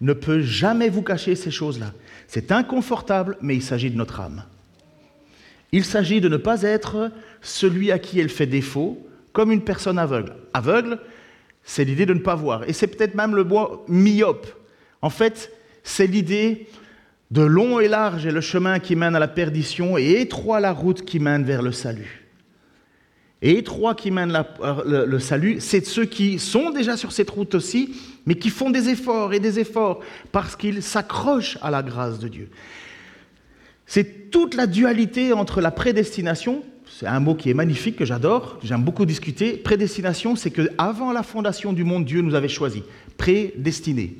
[0.00, 1.92] ne peut jamais vous cacher ces choses-là.
[2.28, 4.42] C'est inconfortable, mais il s'agit de notre âme.
[5.72, 9.98] Il s'agit de ne pas être celui à qui elle fait défaut, comme une personne
[9.98, 10.34] aveugle.
[10.54, 10.98] Aveugle,
[11.62, 12.68] c'est l'idée de ne pas voir.
[12.68, 14.46] Et c'est peut-être même le mot myope.
[15.02, 15.52] En fait,
[15.82, 16.68] c'est l'idée
[17.30, 20.72] de long et large est le chemin qui mène à la perdition et étroit la
[20.72, 22.22] route qui mène vers le salut.
[23.42, 24.32] Et étroit qui mène
[24.86, 28.70] le, le, salut, c'est ceux qui sont déjà sur cette route aussi, mais qui font
[28.70, 30.00] des efforts et des efforts
[30.32, 32.48] parce qu'ils s'accrochent à la grâce de Dieu.
[33.86, 38.58] C'est toute la dualité entre la prédestination, c'est un mot qui est magnifique, que j'adore,
[38.62, 39.52] j'aime beaucoup discuter.
[39.56, 42.82] Prédestination, c'est que avant la fondation du monde, Dieu nous avait choisi.
[43.16, 44.16] Prédestiné.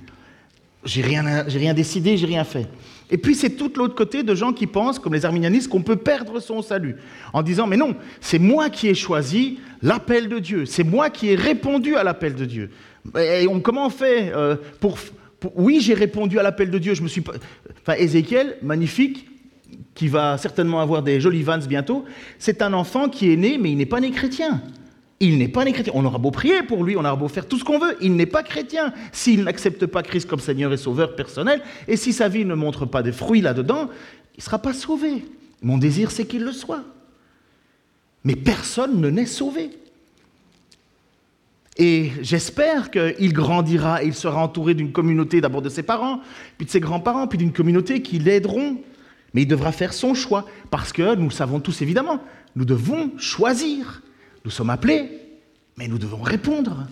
[0.85, 2.67] J'ai rien, j'ai rien décidé, j'ai rien fait.
[3.11, 5.97] Et puis c'est tout l'autre côté de gens qui pensent, comme les arminianistes, qu'on peut
[5.97, 6.97] perdre son salut,
[7.33, 11.31] en disant, mais non, c'est moi qui ai choisi l'appel de Dieu, c'est moi qui
[11.31, 12.71] ai répondu à l'appel de Dieu.
[13.19, 14.99] Et comment on fait euh, pour,
[15.55, 17.23] Oui, j'ai répondu à l'appel de Dieu, je me suis...
[17.83, 19.29] Enfin, Ézéchiel, magnifique,
[19.97, 22.05] qui va certainement avoir des jolis vans bientôt,
[22.39, 24.63] c'est un enfant qui est né, mais il n'est pas né chrétien.
[25.19, 25.95] Il n'est pas né chrétien.
[25.97, 28.15] On aura beau prier pour lui, on aura beau faire tout ce qu'on veut, il
[28.15, 28.93] n'est pas chrétien.
[29.11, 32.85] S'il n'accepte pas Christ comme Seigneur et Sauveur personnel, et si sa vie ne montre
[32.85, 33.89] pas de fruits là-dedans,
[34.35, 35.25] il ne sera pas sauvé.
[35.63, 36.85] Mon désir, c'est qu'il le soit.
[38.23, 39.71] Mais personne ne naît sauvé.
[41.79, 46.21] Et j'espère qu'il grandira et il sera entouré d'une communauté, d'abord de ses parents,
[46.59, 48.79] puis de ses grands-parents, puis d'une communauté qui l'aideront.
[49.37, 54.01] Mais il devra faire son choix, parce que nous savons tous évidemment, nous devons choisir.
[54.47, 55.11] Nous sommes appelés,
[55.77, 56.87] mais nous devons répondre.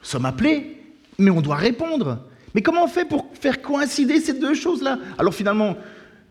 [0.00, 0.78] Nous sommes appelés,
[1.16, 2.26] mais on doit répondre.
[2.56, 4.98] Mais comment on fait pour faire coïncider ces deux choses-là?
[5.16, 5.76] Alors finalement,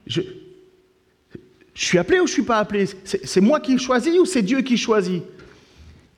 [0.05, 0.23] je,
[1.73, 2.89] suis appelé ou je ne suis pas appelé?
[3.05, 5.23] C'est moi qui choisis ou c'est Dieu qui choisit?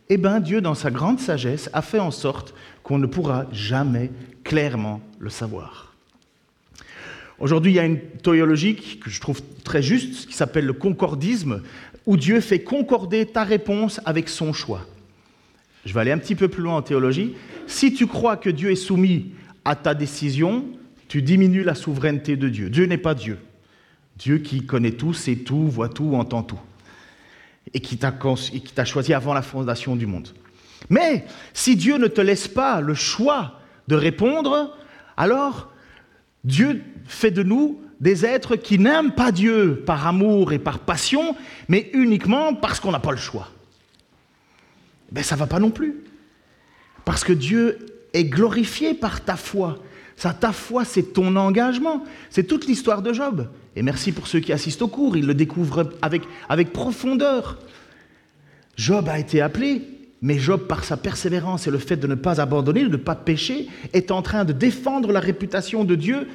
[0.09, 4.09] Eh bien, Dieu, dans sa grande sagesse, a fait en sorte qu'on ne pourra jamais
[4.43, 5.86] clairement le savoir.
[7.39, 11.61] Aujourd'hui, il y a une théologie que je trouve très juste, qui s'appelle le concordisme,
[12.05, 14.85] où Dieu fait concorder ta réponse avec son choix.
[15.85, 17.35] Je vais aller un petit peu plus loin en théologie.
[17.67, 19.31] Si tu crois que Dieu est soumis
[19.65, 20.65] à ta décision,
[21.07, 22.69] tu diminues la souveraineté de Dieu.
[22.69, 23.37] Dieu n'est pas Dieu.
[24.17, 26.59] Dieu qui connaît tout, sait tout, voit tout, entend tout.
[27.73, 30.29] Et qui t'a choisi avant la fondation du monde.
[30.89, 34.75] Mais si Dieu ne te laisse pas le choix de répondre,
[35.17, 35.71] alors
[36.47, 41.35] Dieu fait de nous des êtres qui n'aiment pas Dieu par amour et par passion,
[41.67, 43.49] mais uniquement parce qu'on n'a pas le choix.
[45.11, 46.03] Ben ça va pas non plus.
[47.03, 47.77] Parce que Dieu
[48.13, 49.77] est glorifié par ta foi.
[50.15, 52.03] Ça, ta foi, c'est ton engagement.
[52.29, 53.49] C'est toute l'histoire de Job.
[53.75, 57.59] Et merci pour ceux qui assistent au cours, ils le découvrent avec, avec profondeur.
[58.77, 62.41] Job a été appelé, Mais Job, par sa persévérance et le fait de ne pas
[62.41, 66.27] abandonner, de ne pas pécher, est en train de défendre la réputation de Dieu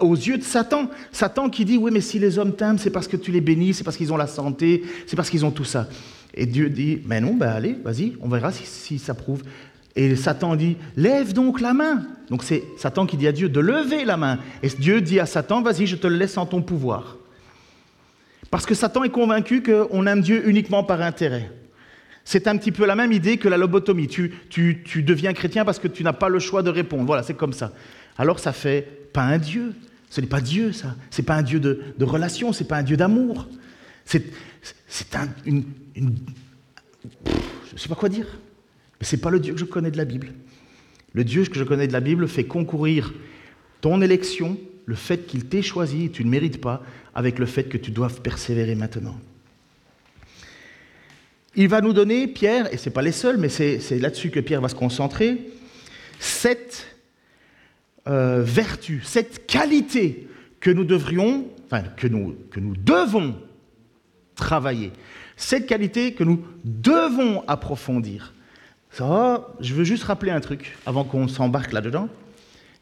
[0.00, 0.90] aux yeux de Satan.
[1.12, 3.72] Satan qui dit, oui, mais si les hommes t'aiment, c'est parce que tu les bénis,
[3.72, 5.88] c'est parce qu'ils ont la santé, c'est parce qu'ils ont tout ça.
[6.34, 9.42] Et Dieu dit, mais non, ben allez, vas-y, on verra si, si ça prouve.
[9.94, 12.02] Et Satan dit, lève donc la main.
[12.28, 14.40] Donc c'est Satan qui dit à Dieu de lever la main.
[14.62, 17.16] Et Dieu dit à Satan, vas-y, je te le laisse en ton pouvoir.
[18.50, 21.50] Parce que Satan est convaincu qu'on aime Dieu uniquement par intérêt.
[22.28, 24.08] C'est un petit peu la même idée que la lobotomie.
[24.08, 24.34] Tu,
[24.96, 27.04] deviens chrétien parce que tu n'as pas le choix de répondre.
[27.06, 27.72] Voilà, c'est comme ça.
[28.18, 29.72] Alors ça fait pas un Dieu.
[30.10, 30.96] Ce n'est pas Dieu, ça.
[31.10, 33.46] C'est pas un Dieu de, de relation, c'est pas un Dieu d'amour.
[34.04, 34.24] C'est
[35.14, 36.02] un, une, je
[37.74, 38.26] ne sais pas quoi dire.
[38.98, 40.32] Mais ce n'est pas le Dieu que je connais de la Bible.
[41.12, 43.14] Le Dieu que je connais de la Bible fait concourir
[43.80, 46.82] ton élection, le fait qu'il t'ait choisi tu ne mérites pas,
[47.14, 49.16] avec le fait que tu doives persévérer maintenant.
[51.58, 54.40] Il va nous donner, Pierre, et ce n'est pas les seuls, mais c'est là-dessus que
[54.40, 55.38] Pierre va se concentrer,
[56.18, 56.86] cette
[58.06, 60.28] euh, vertu, cette qualité
[60.60, 63.36] que nous devrions, enfin, que nous, que nous devons
[64.34, 64.92] travailler,
[65.36, 68.34] cette qualité que nous devons approfondir.
[68.90, 72.10] Ça, je veux juste rappeler un truc avant qu'on s'embarque là-dedans.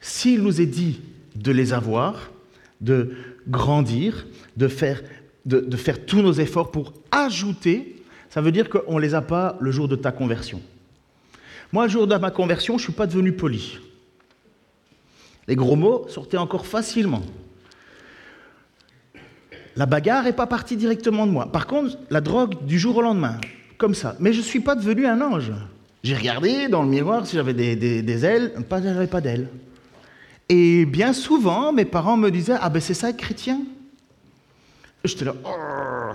[0.00, 1.00] S'il nous est dit
[1.36, 2.32] de les avoir,
[2.80, 3.12] de
[3.48, 5.00] grandir, de faire,
[5.46, 7.93] de, de faire tous nos efforts pour ajouter
[8.34, 10.60] ça veut dire qu'on ne les a pas le jour de ta conversion.
[11.72, 13.78] Moi, le jour de ma conversion, je ne suis pas devenu poli.
[15.46, 17.22] Les gros mots sortaient encore facilement.
[19.76, 21.52] La bagarre n'est pas partie directement de moi.
[21.52, 23.38] Par contre, la drogue du jour au lendemain,
[23.78, 24.16] comme ça.
[24.18, 25.52] Mais je ne suis pas devenu un ange.
[26.02, 29.48] J'ai regardé dans le miroir si j'avais des, ailes, pas, j'avais pas d'ailes.
[30.48, 33.60] Et bien souvent, mes parents me disaient Ah ben c'est ça être chrétien.
[35.04, 36.14] J'étais là, oh,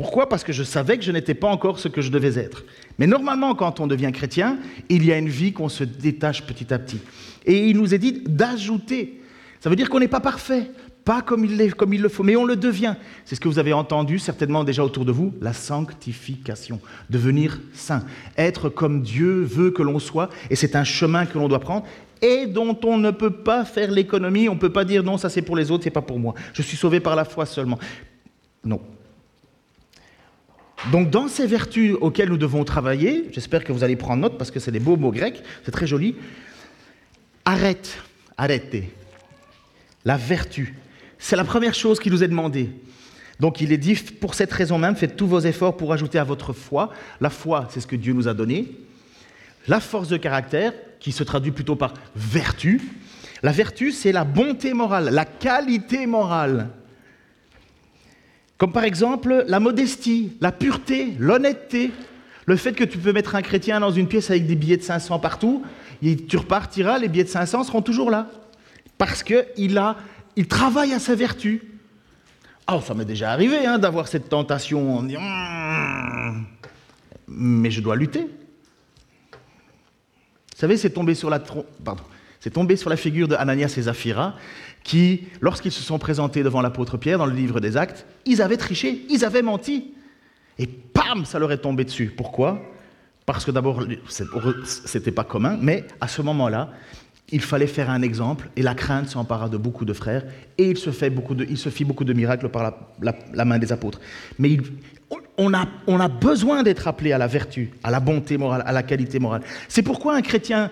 [0.00, 0.30] pourquoi?
[0.30, 2.64] Parce que je savais que je n'étais pas encore ce que je devais être.
[2.98, 4.56] Mais normalement, quand on devient chrétien,
[4.88, 7.00] il y a une vie qu'on se détache petit à petit.
[7.44, 9.20] Et il nous est dit d'ajouter.
[9.60, 10.70] Ça veut dire qu'on n'est pas parfait,
[11.04, 12.94] pas comme il, comme il le faut, mais on le devient.
[13.26, 18.02] C'est ce que vous avez entendu certainement déjà autour de vous, la sanctification, devenir saint,
[18.38, 21.84] être comme Dieu veut que l'on soit, et c'est un chemin que l'on doit prendre
[22.22, 24.48] et dont on ne peut pas faire l'économie.
[24.48, 26.34] On ne peut pas dire non, ça c'est pour les autres, c'est pas pour moi.
[26.54, 27.78] Je suis sauvé par la foi seulement.
[28.64, 28.80] Non,
[30.92, 34.50] donc dans ces vertus auxquelles nous devons travailler, j'espère que vous allez prendre note parce
[34.50, 36.16] que c'est des beaux mots grecs, c'est très joli.
[37.44, 37.98] Arrête,
[38.36, 38.90] arrêtez.
[40.04, 40.74] La vertu,
[41.18, 42.70] c'est la première chose qui nous est demandée.
[43.40, 46.24] Donc il est dit, pour cette raison même, faites tous vos efforts pour ajouter à
[46.24, 46.90] votre foi.
[47.20, 48.68] La foi, c'est ce que Dieu nous a donné.
[49.68, 52.80] La force de caractère, qui se traduit plutôt par vertu.
[53.42, 56.68] La vertu, c'est la bonté morale, la qualité morale.
[58.60, 61.92] Comme par exemple la modestie, la pureté, l'honnêteté.
[62.44, 64.82] Le fait que tu peux mettre un chrétien dans une pièce avec des billets de
[64.82, 65.64] 500 partout,
[66.02, 68.26] tu repartiras, les billets de 500 seront toujours là.
[68.98, 69.82] Parce qu'il
[70.36, 71.62] il travaille à sa vertu.
[72.70, 76.46] Oh, ça m'est déjà arrivé hein, d'avoir cette tentation en disant hum,
[77.28, 78.26] Mais je dois lutter.
[79.30, 81.40] Vous savez, c'est tombé sur la,
[82.52, 84.34] tombé sur la figure de Ananias et Zaphira
[84.82, 88.56] qui, lorsqu'ils se sont présentés devant l'apôtre Pierre dans le livre des Actes, ils avaient
[88.56, 89.92] triché, ils avaient menti.
[90.58, 92.12] Et pam, ça leur est tombé dessus.
[92.16, 92.60] Pourquoi?
[93.26, 93.84] Parce que d'abord,
[94.64, 96.70] c'était pas commun, mais à ce moment-là,
[97.32, 100.24] il fallait faire un exemple, et la crainte s'empara de beaucoup de frères,
[100.58, 104.00] et il se, fit beaucoup de miracles par la, main des apôtres.
[104.38, 104.58] Mais
[105.38, 108.72] on, a, on a besoin d'être appelé à la vertu, à la bonté morale, à
[108.72, 109.42] la qualité morale.
[109.68, 110.70] C'est pourquoi un chrétien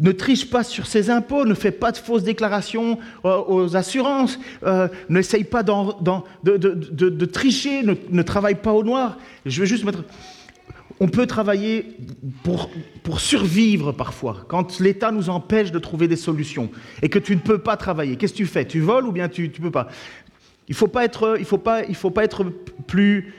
[0.00, 4.38] ne triche pas sur ses impôts, ne fait pas de fausses déclarations euh, aux assurances,
[4.64, 9.18] euh, n'essaye pas de, tricher, ne, travaille pas au noir.
[9.44, 10.04] Je veux juste mettre...
[11.00, 11.96] On peut travailler
[12.42, 12.70] pour,
[13.18, 16.70] survivre parfois, quand l'État nous empêche de trouver des solutions
[17.02, 18.16] et que tu ne peux pas travailler.
[18.16, 18.66] Qu'est-ce que tu fais?
[18.66, 19.88] Tu voles ou bien tu ne peux pas?
[20.68, 20.90] Il ne faut,
[21.94, 22.44] faut pas être
[22.86, 23.32] plus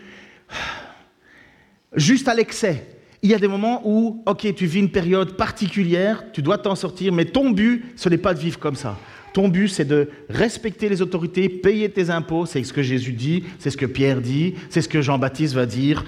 [1.95, 2.98] juste à l'excès.
[3.21, 6.75] Il y a des moments où, ok, tu vis une période particulière, tu dois t'en
[6.75, 8.97] sortir, mais ton but, ce n'est pas de vivre comme ça.
[9.33, 13.43] Ton but, c'est de respecter les autorités, payer tes impôts, c'est ce que Jésus dit,
[13.59, 16.05] c'est ce que Pierre dit, c'est ce que Jean-Baptiste va dire.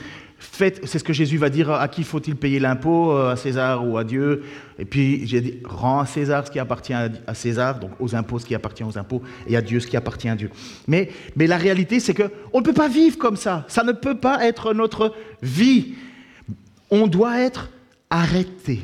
[0.54, 4.00] C'est ce que Jésus va dire à qui faut-il payer l'impôt, euh, à César ou
[4.00, 4.43] à Dieu?
[4.80, 8.39] Et puis j'ai dit, rends à César ce qui appartient à César, donc aux impôts
[8.39, 10.50] ce qui appartient aux impôts, et à Dieu ce qui appartient à Dieu.
[10.88, 13.65] Mais, mais la réalité, c'est qu'on ne peut pas vivre comme ça.
[13.67, 15.93] Ça ne peut pas être notre vie.
[16.91, 17.69] On doit être
[18.10, 18.82] arrêté.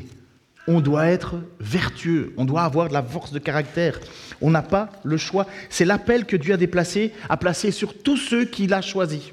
[0.66, 2.32] On doit être vertueux.
[2.36, 4.00] On doit avoir de la force de caractère.
[4.40, 5.46] On n'a pas le choix.
[5.70, 9.32] C'est l'appel que Dieu a déplacé, a placé sur tous ceux qu'il a choisis.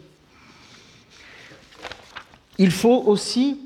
[2.57, 3.59] Il faut aussi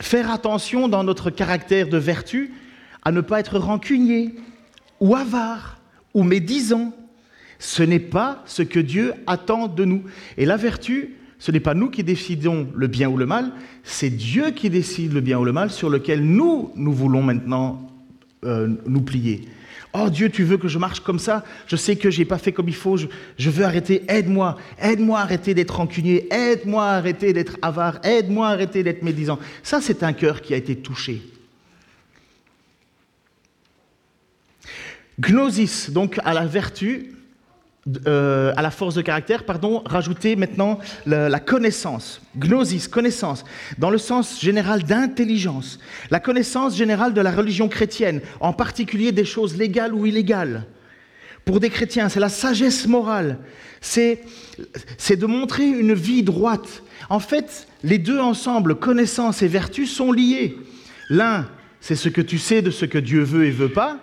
[0.00, 2.54] faire attention dans notre caractère de vertu
[3.02, 4.34] à ne pas être rancunier
[5.00, 5.78] ou avare
[6.14, 6.92] ou médisant.
[7.58, 10.04] Ce n'est pas ce que Dieu attend de nous.
[10.36, 13.52] Et la vertu, ce n'est pas nous qui décidons le bien ou le mal,
[13.84, 17.88] c'est Dieu qui décide le bien ou le mal sur lequel nous, nous voulons maintenant
[18.44, 19.48] euh, nous plier.
[19.94, 21.44] Oh Dieu, tu veux que je marche comme ça?
[21.66, 25.18] Je sais que je n'ai pas fait comme il faut, je, veux arrêter, aide-moi, aide-moi
[25.18, 29.38] à arrêter d'être rancunier, aide-moi à arrêter d'être avare, aide-moi à arrêter d'être médisant.
[29.62, 31.22] Ça, c'est un cœur qui a été touché.
[35.20, 37.12] Gnosis, donc à la vertu,
[38.06, 42.20] euh, à la force de caractère, pardon, rajouter maintenant la, connaissance.
[42.36, 43.44] Gnosis, connaissance,
[43.78, 45.78] dans le sens général d'intelligence.
[46.10, 50.66] La connaissance générale de la religion chrétienne, en particulier des choses légales ou illégales.
[51.44, 53.38] Pour des chrétiens, c'est la sagesse morale.
[53.80, 54.20] C'est
[55.10, 56.82] de montrer une vie droite.
[57.08, 60.58] En fait, les deux ensemble, connaissance et vertu, sont liés.
[61.08, 61.48] L'un,
[61.80, 63.98] c'est ce que tu sais de ce que Dieu veut et veut pas.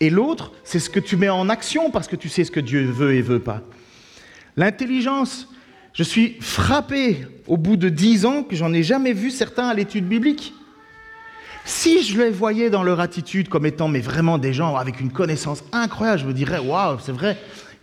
[0.00, 2.60] Et l'autre, c'est ce que tu mets en action parce que tu sais ce que
[2.60, 3.62] Dieu veut et veut pas.
[4.56, 5.48] L'intelligence,
[5.92, 9.74] je suis frappé au bout de dix ans que j'en ai jamais vu certains à
[9.74, 10.54] l'étude biblique.
[11.64, 15.10] Si je les voyais dans leur attitude comme étant mais vraiment des gens avec une
[15.10, 17.36] connaissance incroyable, je me dirais waouh, c'est vrai,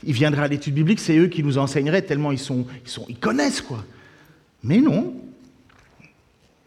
[0.04, 3.06] ils viendraient à l'étude biblique, c'est eux qui nous enseigneraient tellement ils sont, ils sont,
[3.10, 3.84] ils connaissent quoi.
[4.64, 5.14] Mais non,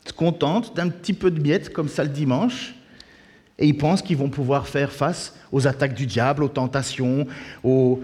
[0.06, 2.74] se contentent d'un petit peu de miettes comme ça le dimanche
[3.58, 7.26] et ils pensent qu'ils vont pouvoir faire face aux attaques du diable, aux tentations,
[7.64, 8.00] aux...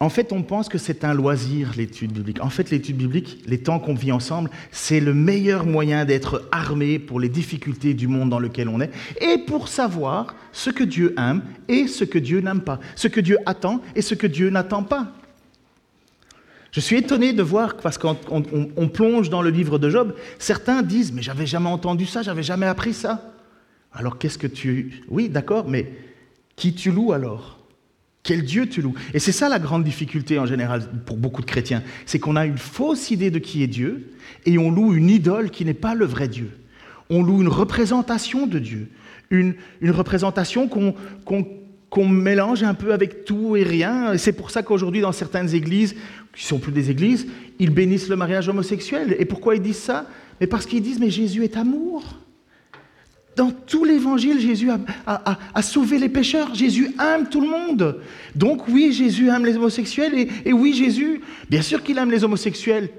[0.00, 2.42] En fait, on pense que c'est un loisir, l'étude biblique.
[2.42, 6.98] En fait, l'étude biblique, les temps qu'on vit ensemble, c'est le meilleur moyen d'être armé
[6.98, 11.14] pour les difficultés du monde dans lequel on est et pour savoir ce que Dieu
[11.16, 14.50] aime et ce que Dieu n'aime pas, ce que Dieu attend et ce que Dieu
[14.50, 15.12] n'attend pas.
[16.72, 18.16] Je suis étonné de voir, parce qu'on
[18.76, 22.42] on plonge dans le livre de Job, certains disent, mais j'avais jamais entendu ça, j'avais
[22.42, 23.33] jamais appris ça.
[23.94, 25.02] Alors qu'est-ce que tu...
[25.08, 25.92] Oui, d'accord, mais
[26.56, 27.60] qui tu loues alors?
[28.22, 28.94] Quel Dieu tu loues?
[29.12, 32.46] Et c'est ça la grande difficulté en général pour beaucoup de chrétiens, c'est qu'on a
[32.46, 34.12] une fausse idée de qui est Dieu
[34.46, 36.50] et on loue une idole qui n'est pas le vrai Dieu.
[37.10, 38.88] On loue une représentation de Dieu,
[39.30, 44.16] une, une représentation qu'on mélange un peu avec tout et rien.
[44.16, 45.94] C'est pour ça qu'aujourd'hui, dans certaines églises,
[46.34, 47.26] qui sont plus des églises,
[47.58, 49.14] ils bénissent le mariage homosexuel.
[49.18, 50.08] Et pourquoi ils disent ça?
[50.40, 52.18] Mais parce qu'ils disent, mais Jésus est amour.
[53.36, 54.70] Dans tout l'évangile, Jésus
[55.06, 56.54] a, sauvé les pécheurs.
[56.54, 58.00] Jésus aime tout le monde.
[58.34, 60.28] Donc oui, Jésus aime les homosexuels.
[60.44, 61.20] Et, oui, Jésus,
[61.50, 62.90] bien sûr qu'il aime les homosexuels.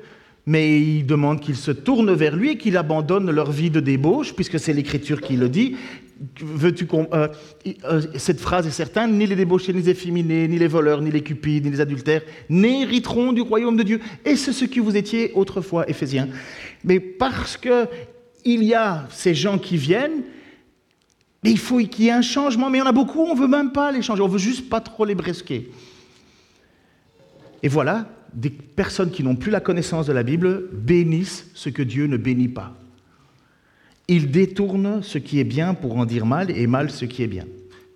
[0.48, 4.36] Mais il demande qu'ils se tournent vers lui et qu'ils abandonnent leur vie de débauche,
[4.36, 5.76] puisque c'est l'Écriture qui le dit.
[6.40, 7.28] Veux-tu euh,
[7.86, 11.12] euh, cette phrase est certaine ni les débauchés, ni les efféminés, ni les voleurs, ni
[11.12, 14.00] les cupides, ni les adultères n'hériteront du royaume de Dieu.
[14.24, 16.30] Et c'est ce que vous étiez autrefois, Éphésiens.
[16.84, 17.88] Mais parce que
[18.46, 20.24] il y a ces gens qui viennent,
[21.44, 22.70] mais il faut qu'il y ait un changement.
[22.70, 24.40] Mais il y en a beaucoup, on ne veut même pas les changer, on veut
[24.40, 25.72] juste pas trop les brisquer.
[27.62, 31.82] Et voilà, des personnes qui n'ont plus la connaissance de la Bible bénissent ce que
[31.82, 32.74] Dieu ne bénit pas.
[34.08, 37.28] Ils détournent ce qui est bien pour en dire mal et mal ce qui est
[37.28, 37.46] bien.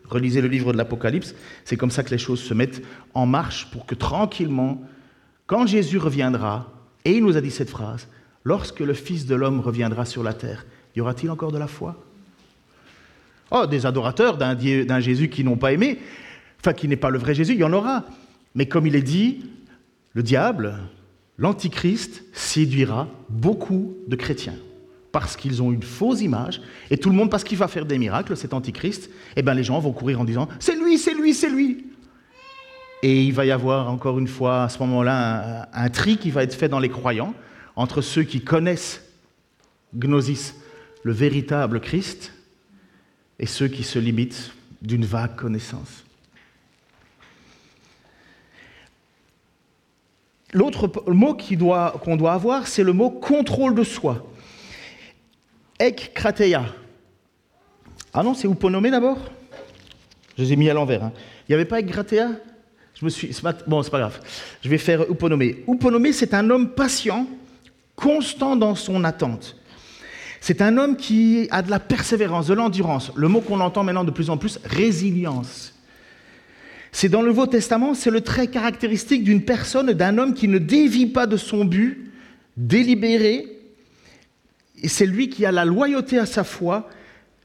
[0.05, 1.35] Relisez le livre de l'Apocalypse,
[1.65, 2.81] c'est comme ça que les choses se mettent
[3.13, 4.81] en marche pour que tranquillement,
[5.45, 6.73] quand Jésus reviendra,
[7.05, 8.07] et il nous a dit cette phrase,
[8.43, 11.95] lorsque le Fils de l'homme reviendra sur la terre, y aura-t-il encore de la foi?
[13.51, 15.99] Oh, des adorateurs d'un Jésus qui n'ont pas aimé,
[16.59, 18.05] enfin qui n'est pas le vrai Jésus, il y en aura.
[18.55, 19.45] Mais comme il est dit,
[20.13, 20.77] le diable,
[21.37, 24.55] l'antichrist, séduira beaucoup de chrétiens
[25.11, 27.97] parce qu'ils ont une fausse image, et tout le monde, parce qu'il va faire des
[27.97, 31.33] miracles, cet antichrist, eh bien les gens vont courir en disant C'est lui, c'est lui,
[31.33, 31.85] c'est lui.
[33.01, 36.43] Et il va y avoir encore une fois à ce moment-là un tri qui va
[36.43, 37.33] être fait dans les croyants,
[37.79, 39.01] entre ceux qui connaissent
[39.97, 40.53] Gnosis,
[41.03, 42.33] le véritable Christ,
[43.39, 46.03] et ceux qui se limitent d'une vague connaissance.
[50.51, 51.37] L'autre mot
[52.03, 54.29] qu'on doit, avoir, c'est le mot contrôle de soi.
[55.79, 56.65] Ek krateia.
[58.13, 59.19] Ah non, c'est uponomé d'abord?
[60.37, 61.05] Je les ai mis à l'envers.
[61.05, 61.13] Hein.
[61.47, 62.31] Il n'y avait pas ek krateia
[62.93, 63.33] Je me suis.
[63.67, 64.19] Bon, c'est pas grave.
[64.61, 65.63] Je vais faire uponomé.
[65.65, 67.25] Uponomé, c'est un homme patient
[67.99, 69.57] constant dans son attente.
[70.39, 73.11] C'est un homme qui a de la persévérance, de l'endurance.
[73.15, 75.73] Le mot qu'on entend maintenant de plus en plus, résilience.
[76.93, 80.57] C'est dans le Nouveau Testament, c'est le trait caractéristique d'une personne, d'un homme qui ne
[80.57, 82.09] dévie pas de son but,
[82.55, 83.45] délibéré.
[84.81, 86.89] Et c'est lui qui a la loyauté à sa foi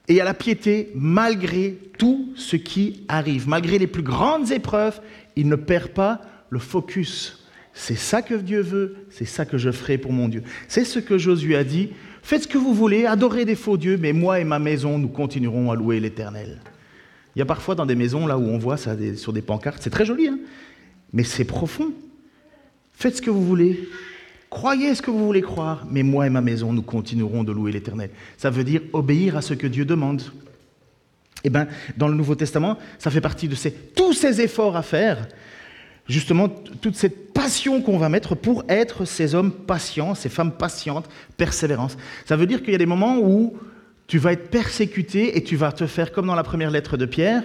[0.07, 3.49] et à la piété malgré tout ce qui arrive.
[3.49, 5.01] Malgré les plus grandes épreuves,
[5.35, 7.44] il ne perd pas le focus
[7.75, 10.43] c'est ça que Dieu veut, c'est ça que je ferai pour mon Dieu.
[10.69, 11.91] C'est ce que Josué a dit,
[12.25, 15.09] Faites ce que vous voulez, adorez des faux dieux, mais moi et ma maison, nous
[15.09, 16.59] continuerons à louer l'Éternel.
[17.37, 19.83] Il y a parfois dans des maisons là où on voit ça sur des pancartes,
[19.83, 20.39] c'est très joli, hein
[21.13, 21.93] mais c'est profond.
[22.95, 23.89] Faites ce que vous voulez,
[24.49, 27.73] croyez ce que vous voulez croire, mais moi et ma maison, nous continuerons de louer
[27.73, 28.11] l'Éternel.
[28.39, 30.23] Ça veut dire obéir à ce que Dieu demande.
[31.45, 31.69] Eh bien,
[31.99, 33.57] dans le Nouveau Testament, ça fait partie de
[33.95, 35.29] tous ces efforts à faire,
[36.09, 41.09] justement, toute cette passion qu'on va mettre pour être ces hommes patients, ces femmes patientes,
[41.37, 41.97] persévérance.
[42.27, 43.57] Ça veut dire qu'il y a des moments où
[44.07, 47.07] tu vas être persécuté et tu vas te faire comme dans la première lettre de
[47.07, 47.45] Pierre,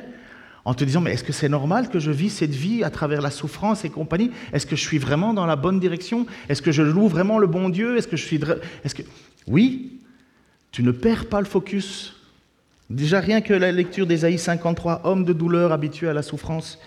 [0.65, 3.21] en te disant, mais est-ce que c'est normal que je vis cette vie à travers
[3.21, 4.29] la souffrance et compagnie?
[4.53, 6.25] Est-ce que je suis vraiment dans la bonne direction?
[6.49, 7.97] Est-ce que je loue vraiment le bon Dieu?
[7.97, 8.39] Est-ce que je suis...
[8.83, 9.03] Est-ce que...
[9.47, 9.99] Oui,
[10.71, 12.15] tu ne perds pas le focus.
[12.89, 16.77] Déjà rien que la lecture d'Ésaïe 53, homme de douleur habitué à la souffrance,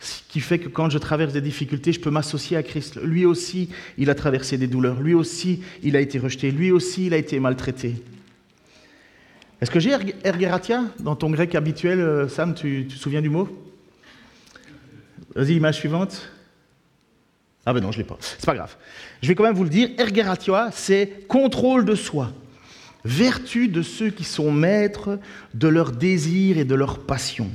[0.00, 2.98] ce qui fait que quand je traverse des difficultés, je peux m'associer à Christ.
[3.02, 5.00] Lui aussi, il a traversé des douleurs.
[5.00, 6.50] Lui aussi, il a été rejeté.
[6.50, 7.96] Lui aussi, il a été maltraité.
[9.60, 9.94] Est-ce que j'ai
[10.24, 13.46] ergeratia dans ton grec habituel euh, Sam, tu, te souviens du mot?
[15.34, 16.30] Vas-y, image suivante.
[17.66, 18.16] Ah ben non, je ne l'ai pas.
[18.20, 18.74] C'est pas grave.
[19.22, 19.90] Je vais quand même vous le dire.
[19.98, 22.32] Ergeratia, c'est contrôle de soi.
[23.04, 25.18] Vertu de ceux qui sont maîtres
[25.52, 27.50] de leurs désirs et de leurs passions.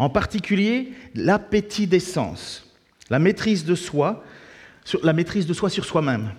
[0.00, 2.64] En particulier, l'appétit des sens,
[3.10, 4.24] la maîtrise de soi,
[5.02, 6.30] la maîtrise de soi sur soi-même,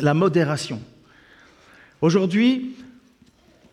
[0.00, 0.82] la modération.
[2.02, 2.76] Aujourd'hui,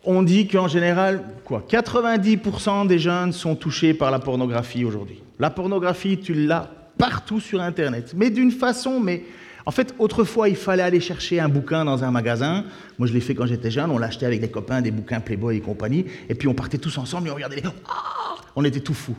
[0.06, 5.22] on dit qu'en général, quoi, 90% des jeunes sont touchés par la pornographie aujourd'hui.
[5.40, 9.26] La pornographie, tu l'as partout sur Internet, mais d'une façon, mais
[9.66, 12.64] en fait, autrefois, il fallait aller chercher un bouquin dans un magasin.
[12.98, 13.92] Moi, je l'ai fait quand j'étais jeune.
[13.92, 16.06] On l'achetait avec des copains, des bouquins Playboy et compagnie.
[16.30, 17.64] Et puis, on partait tous ensemble et on regardait les...
[17.90, 18.21] Ah
[18.56, 19.16] on était tout fous.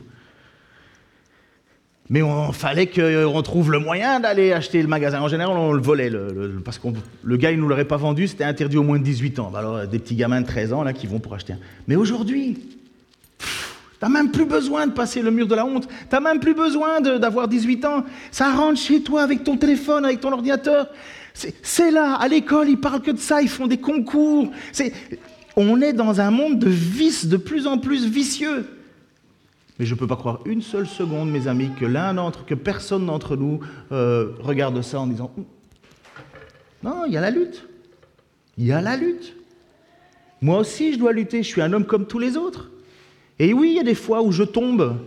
[2.09, 5.21] Mais il fallait qu'on trouve le moyen d'aller acheter le magasin.
[5.21, 6.11] En général, on le volait,
[6.63, 6.89] parce que
[7.23, 9.51] le gars, il ne nous l'aurait pas vendu, c'était interdit au moins de 18 ans.
[9.55, 11.59] Alors, des petits gamins de 13 ans, là, qui vont pour acheter un.
[11.87, 12.59] Mais aujourd'hui,
[13.39, 13.45] tu
[14.01, 15.87] n'as même plus besoin de passer le mur de la honte.
[15.87, 18.03] Tu n'as même plus besoin d'avoir 18 ans.
[18.31, 20.89] Ça rentre chez toi avec ton téléphone, avec ton ordinateur.
[21.33, 24.51] C'est là, à l'école, ils parlent que de ça, ils font des concours.
[25.55, 28.67] On est dans un monde de vices de plus en plus vicieux.
[29.79, 32.55] Mais je ne peux pas croire une seule seconde, mes amis, que l'un d'entre, que
[32.55, 33.59] personne d'entre nous
[33.91, 35.31] euh, regarde ça en disant
[36.83, 37.67] Non, il y a la lutte.
[38.57, 39.35] Il y a la lutte.
[40.41, 41.41] Moi aussi, je dois lutter.
[41.41, 42.69] Je suis un homme comme tous les autres.
[43.39, 44.97] Et oui, il y a des fois où je tombe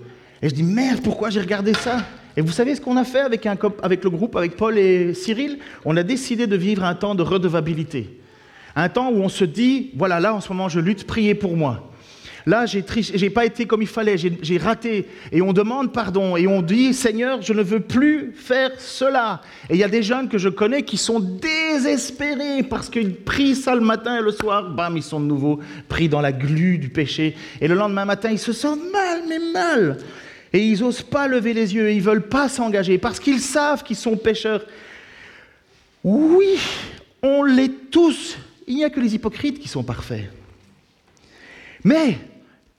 [0.43, 2.05] et je dis Merde, pourquoi j'ai regardé ça?
[2.37, 5.59] Et vous savez ce qu'on a fait avec, avec le groupe, avec Paul et Cyril?
[5.85, 8.21] On a décidé de vivre un temps de redevabilité.
[8.75, 11.57] Un temps où on se dit Voilà, là, en ce moment, je lutte, priez pour
[11.57, 11.91] moi.
[12.49, 12.85] Là, j'ai
[13.21, 15.09] n'ai pas été comme il fallait, j'ai raté.
[15.33, 16.37] Et on demande pardon.
[16.37, 19.43] Et on dit, Seigneur, je ne veux plus faire cela.
[19.69, 23.57] Et il y a des jeunes que je connais qui sont désespérés parce qu'ils prient
[23.57, 24.71] ça le matin et le soir.
[24.71, 27.35] Bam, ils sont de nouveau pris dans la glu du péché.
[27.61, 29.99] Et le lendemain matin, ils se sentent mal, mais mal.
[30.53, 33.97] Et ils n'osent pas lever les yeux, ils veulent pas s'engager parce qu'ils savent qu'ils
[33.97, 34.65] sont pécheurs.
[36.05, 36.61] Oui,
[37.23, 38.39] on l'est tous.
[38.69, 40.31] Il n'y a que les hypocrites qui sont parfaits.
[41.83, 42.19] Mais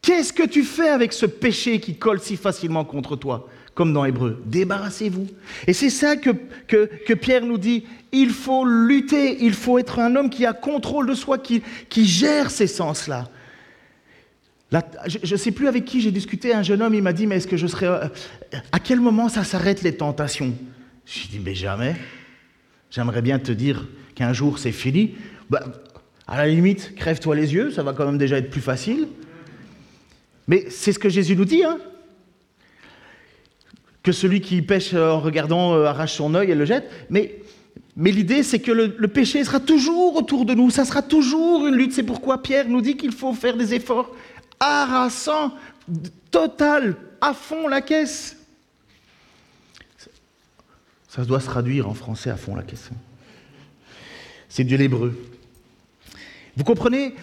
[0.08, 4.06] Qu'est-ce que tu fais avec ce péché qui colle si facilement contre toi Comme dans
[4.06, 5.28] Hébreu, débarrassez-vous.
[5.68, 6.30] Et c'est ça que,
[6.66, 7.84] que, Pierre nous dit,
[8.14, 12.06] il faut lutter, il faut être un homme qui a contrôle de soi, qui, qui
[12.06, 13.28] gère ces sens-là.
[14.72, 17.36] je ne sais plus avec qui j'ai discuté, un jeune homme, il m'a dit, mais
[17.36, 17.88] est-ce que je serais...
[17.88, 18.08] Euh,
[18.72, 20.54] à quel moment ça s'arrête les tentations?
[21.06, 21.98] J'ai dit, mais jamais.
[22.92, 23.86] J'aimerais bien te dire
[24.16, 25.16] qu'un jour c'est fini.
[25.50, 25.66] Bah,
[26.28, 29.10] à la limite, crève-toi les yeux, ça va quand même déjà être plus facile.
[30.48, 31.78] Mais c'est ce que Jésus nous dit, hein
[34.08, 36.90] que celui qui pêche en regardant euh, arrache son œil et le jette.
[37.10, 37.42] Mais,
[37.98, 41.76] l'idée, c'est que le, le, péché sera toujours autour de nous, ça sera toujours une
[41.76, 41.92] lutte.
[41.92, 44.16] C'est pourquoi Pierre nous dit qu'il faut faire des efforts
[44.62, 45.54] harassants,
[46.32, 48.38] total, à fond la caisse.
[51.10, 52.90] Ça doit se traduire en français à fond la caisse.
[54.48, 55.22] C'est de l'hébreu.
[56.56, 57.14] Vous comprenez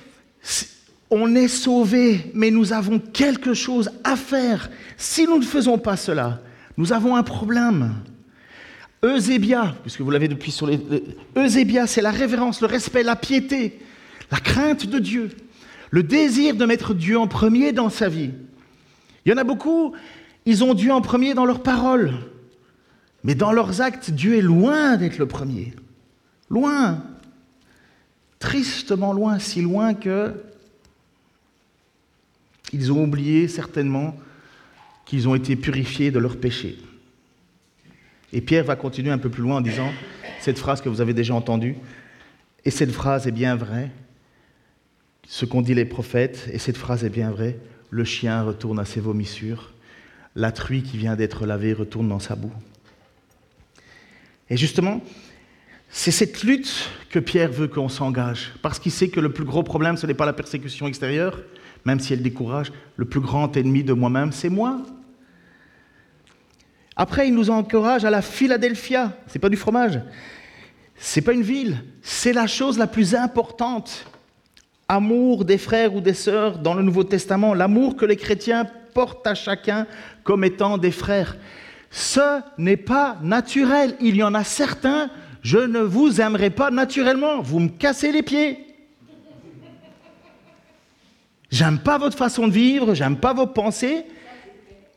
[1.16, 4.68] on est sauvé, mais nous avons quelque chose à faire.
[4.96, 6.40] Si nous ne faisons pas cela,
[6.76, 7.94] nous avons un problème.
[9.04, 10.80] Eusébia, puisque vous l'avez depuis sur les...
[11.36, 13.78] Eusébia, c'est la révérence, le respect, la piété,
[14.32, 15.30] la crainte de Dieu,
[15.92, 18.30] le désir de mettre Dieu en premier dans sa vie.
[19.24, 19.94] Il y en a beaucoup,
[20.46, 22.12] ils ont Dieu en premier dans leurs paroles,
[23.22, 25.74] mais dans leurs actes, Dieu est loin d'être le premier.
[26.50, 27.04] Loin.
[28.40, 30.34] Tristement loin, si loin que
[32.72, 34.16] ils ont oublié certainement
[35.04, 36.78] qu'ils ont été purifiés de leurs péchés.
[38.32, 39.92] Et Pierre va continuer un peu plus loin en disant
[40.40, 41.76] cette phrase que vous avez déjà entendue.
[42.64, 43.90] Et cette phrase est bien vraie,
[45.28, 47.58] ce qu'ont dit les prophètes, et cette phrase est bien vraie,
[47.90, 49.72] le chien retourne à ses vomissures,
[50.34, 52.52] la truie qui vient d'être lavée retourne dans sa boue.
[54.50, 55.02] Et justement,
[55.90, 59.62] c'est cette lutte que Pierre veut qu'on s'engage, parce qu'il sait que le plus gros
[59.62, 61.40] problème, ce n'est pas la persécution extérieure,
[61.84, 64.82] même si elle décourage, le plus grand ennemi de moi-même, c'est moi.
[66.96, 70.00] Après, il nous encourage à la Philadelphia, c'est pas du fromage,
[70.96, 74.06] c'est pas une ville, c'est la chose la plus importante.
[74.86, 79.26] Amour des frères ou des sœurs dans le Nouveau Testament, l'amour que les chrétiens portent
[79.26, 79.86] à chacun
[80.22, 81.36] comme étant des frères.
[81.90, 83.96] Ce n'est pas naturel.
[84.00, 85.10] Il y en a certains
[85.44, 88.63] je ne vous aimerai pas naturellement, vous me cassez les pieds.
[91.54, 94.02] J'aime pas votre façon de vivre, j'aime pas vos pensées,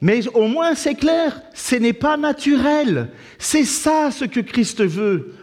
[0.01, 3.09] mais au moins c'est clair, ce n'est pas naturel.
[3.37, 5.35] C'est ça ce que Christ veut.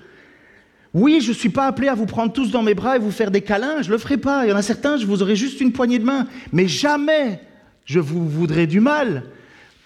[0.92, 3.12] Oui, je ne suis pas appelé à vous prendre tous dans mes bras et vous
[3.12, 4.44] faire des câlins, je ne le ferai pas.
[4.44, 7.40] Il y en a certains, je vous aurai juste une poignée de main, mais jamais
[7.84, 9.22] je vous voudrais du mal.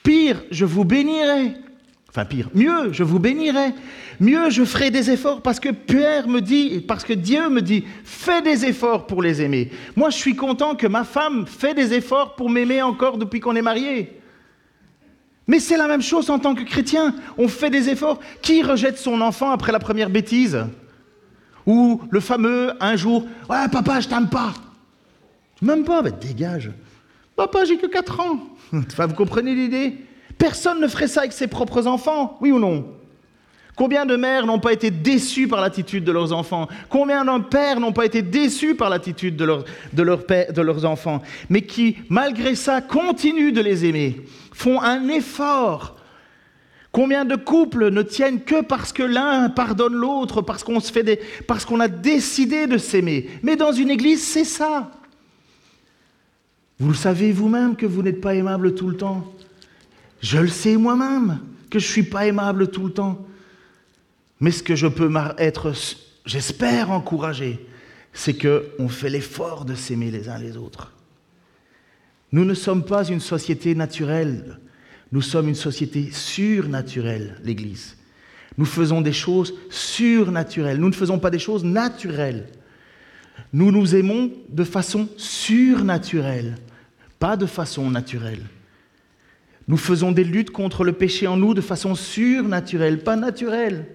[0.03, 1.57] Pire, je vous bénirai.
[2.55, 3.75] Mieux, je vous bénirai.
[4.21, 7.85] Mieux, je ferai des efforts parce que Pierre me dit, parce que Dieu me dit,
[8.05, 9.71] fais des efforts pour les aimer.
[9.97, 13.57] Moi, je suis content que ma femme fait des efforts pour m'aimer encore depuis qu'on
[13.57, 14.21] est mariés.
[15.47, 17.15] Mais c'est la même chose en tant que chrétien.
[17.39, 18.21] On fait des efforts.
[18.43, 20.59] Qui rejette son enfant après la première bêtise?
[21.67, 24.55] Ou le fameux un jour, ouais, papa, je t'aime pas.
[25.63, 26.71] Même pas, mais dégage.
[27.35, 28.41] Papa, j'ai que 4 ans.
[28.73, 29.97] Enfin, vous comprenez l'idée?
[30.39, 32.87] Personne ne ferait ça avec ses propres enfants, oui ou non?
[33.79, 36.67] Combien de mères n'ont pas été déçues par l'attitude de leurs enfants?
[36.89, 41.23] Combien de pères n'ont pas été déçus par l'attitude de, leurs enfants?
[41.49, 45.95] Mais qui, malgré ça, continuent de les aimer, font un effort.
[46.91, 50.91] Combien de couples ne tiennent que parce que l'un pardonne l'autre, parce qu'on se
[51.47, 53.29] parce qu'on a décidé de s'aimer?
[53.45, 54.91] Mais dans une église, c'est ça.
[56.81, 59.25] Vous le savez vous-même que vous n'êtes pas aimable tout le temps.
[60.21, 61.41] Je le sais moi-même
[61.71, 63.27] que je ne suis pas aimable tout le temps.
[64.41, 65.73] Mais ce que je peux être,
[66.25, 67.65] j'espère, encourager,
[68.13, 70.93] c'est qu'on fait l'effort de s'aimer les uns les autres.
[72.33, 74.59] Nous ne sommes pas une société naturelle,
[75.13, 77.97] nous sommes une société surnaturelle, l'Église.
[78.59, 82.49] Nous faisons des choses surnaturelles, nous ne faisons pas des choses naturelles.
[83.53, 86.57] Nous nous aimons de façon surnaturelle,
[87.19, 88.43] pas de façon naturelle.
[89.69, 93.87] Nous faisons des luttes contre le péché en nous de façon surnaturelle, pas naturelle.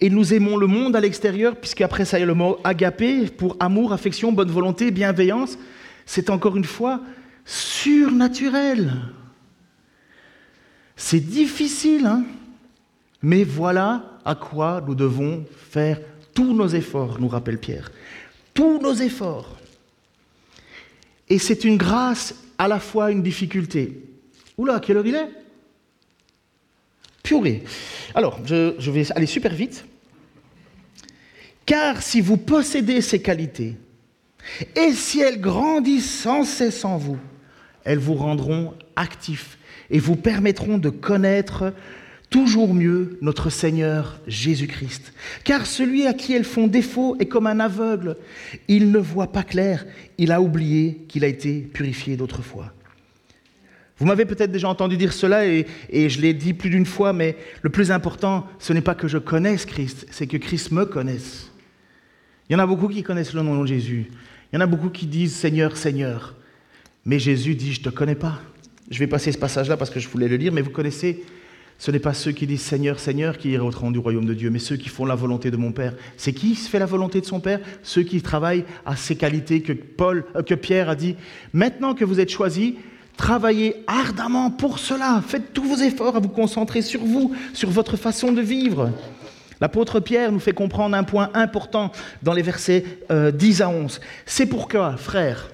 [0.00, 3.56] Et nous aimons le monde à l'extérieur, puisqu'après ça y a le mot agapé, pour
[3.60, 5.58] amour, affection, bonne volonté, bienveillance.
[6.06, 7.00] C'est encore une fois
[7.44, 8.92] surnaturel.
[10.96, 12.24] C'est difficile, hein
[13.24, 15.98] mais voilà à quoi nous devons faire
[16.34, 17.90] tous nos efforts, nous rappelle Pierre.
[18.52, 19.56] Tous nos efforts.
[21.30, 24.13] Et c'est une grâce à la fois une difficulté.
[24.56, 25.28] Oula, quelle heure il est?
[27.22, 27.64] Purée.
[28.14, 29.84] Alors, je, vais aller super vite.
[31.66, 33.76] Car si vous possédez ces qualités,
[34.76, 37.18] et si elles grandissent sans cesse en vous,
[37.84, 39.58] elles vous rendront actifs
[39.90, 41.72] et vous permettront de connaître
[42.30, 45.12] toujours mieux notre Seigneur Jésus-Christ.
[45.44, 48.16] Car celui à qui elles font défaut est comme un aveugle.
[48.68, 49.86] Il ne voit pas clair,
[50.18, 52.72] il a oublié qu'il a été purifié d'autrefois.
[53.98, 57.36] Vous m'avez peut-être déjà entendu dire cela et, je l'ai dit plus d'une fois, mais
[57.62, 61.52] le plus important, ce n'est pas que je connaisse Christ, c'est que Christ me connaisse.
[62.48, 64.10] Il y en a beaucoup qui connaissent le nom de Jésus.
[64.52, 66.34] Il y en a beaucoup qui disent Seigneur, Seigneur.
[67.04, 68.40] Mais Jésus dit, je ne te connais pas.
[68.90, 71.22] Je vais passer ce passage-là parce que je voulais le lire, mais vous connaissez,
[71.78, 74.58] ce n'est pas ceux qui disent Seigneur, Seigneur qui iront du royaume de Dieu, mais
[74.58, 75.94] ceux qui font la volonté de mon Père.
[76.16, 77.60] C'est qui fait la volonté de son Père?
[77.82, 81.16] Ceux qui travaillent à ces qualités que, Paul, euh, que Pierre a dit.
[81.52, 82.74] Maintenant que vous êtes choisis,
[83.16, 85.22] travaillez ardemment pour cela.
[85.26, 88.90] Faites tous vos efforts à vous concentrer sur vous, sur votre façon de vivre.
[89.60, 91.92] L'apôtre Pierre nous fait comprendre un point important
[92.22, 94.00] dans les versets 10 euh, à 11.
[94.26, 95.50] C'est pourquoi, frère,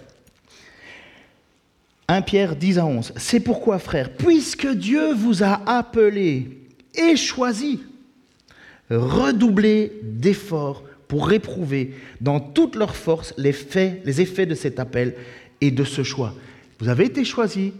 [2.08, 6.58] 1 Pierre 10 à 11, c'est pourquoi, frère, puisque Dieu vous a appelé
[6.96, 7.80] et choisi,
[8.90, 13.54] redoublez d'efforts pour réprouver dans toute leur force les,
[14.04, 15.14] les effets de cet appel
[15.60, 16.34] et de ce choix.
[16.80, 17.72] Vous avez été choisi,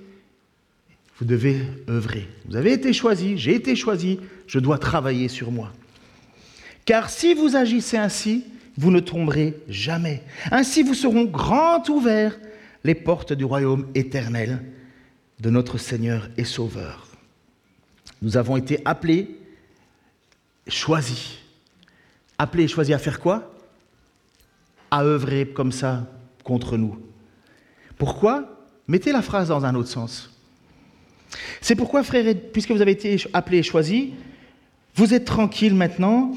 [1.19, 2.29] vous devez œuvrer.
[2.47, 5.73] Vous avez été choisi, j'ai été choisi, je dois travailler sur moi.
[6.85, 8.45] Car si vous agissez ainsi,
[8.77, 10.23] vous ne tomberez jamais.
[10.51, 12.39] Ainsi vous seront grand ouverts
[12.85, 14.63] les portes du royaume éternel
[15.41, 17.07] de notre Seigneur et Sauveur.
[18.23, 19.37] Nous avons été appelés,
[20.69, 21.39] choisis
[22.37, 23.55] appelés et choisis à faire quoi?
[24.91, 26.07] À œuvrer comme ça
[26.43, 26.99] contre nous.
[27.99, 28.60] Pourquoi?
[28.91, 30.31] Mettez la phrase dans un autre sens.
[31.61, 34.09] C'est pourquoi, frères, puisque vous avez été appelés et choisis,
[34.97, 36.33] vous êtes tranquilles maintenant,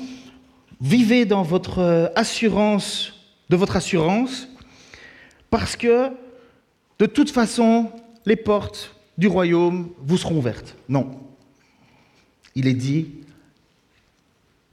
[0.80, 3.14] vivez dans votre euh, assurance,
[3.50, 4.48] de votre assurance,
[5.50, 6.10] parce que
[7.00, 7.92] de toute façon,
[8.28, 10.76] les portes du royaume vous seront ouvertes.
[10.88, 11.10] Non.
[12.54, 13.16] Il est dit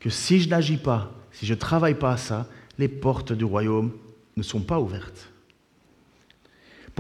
[0.01, 3.47] que si je n'agis pas, si je ne travaille pas à ça, les portes du
[3.47, 3.93] royaume
[4.37, 5.30] ne sont pas ouvertes.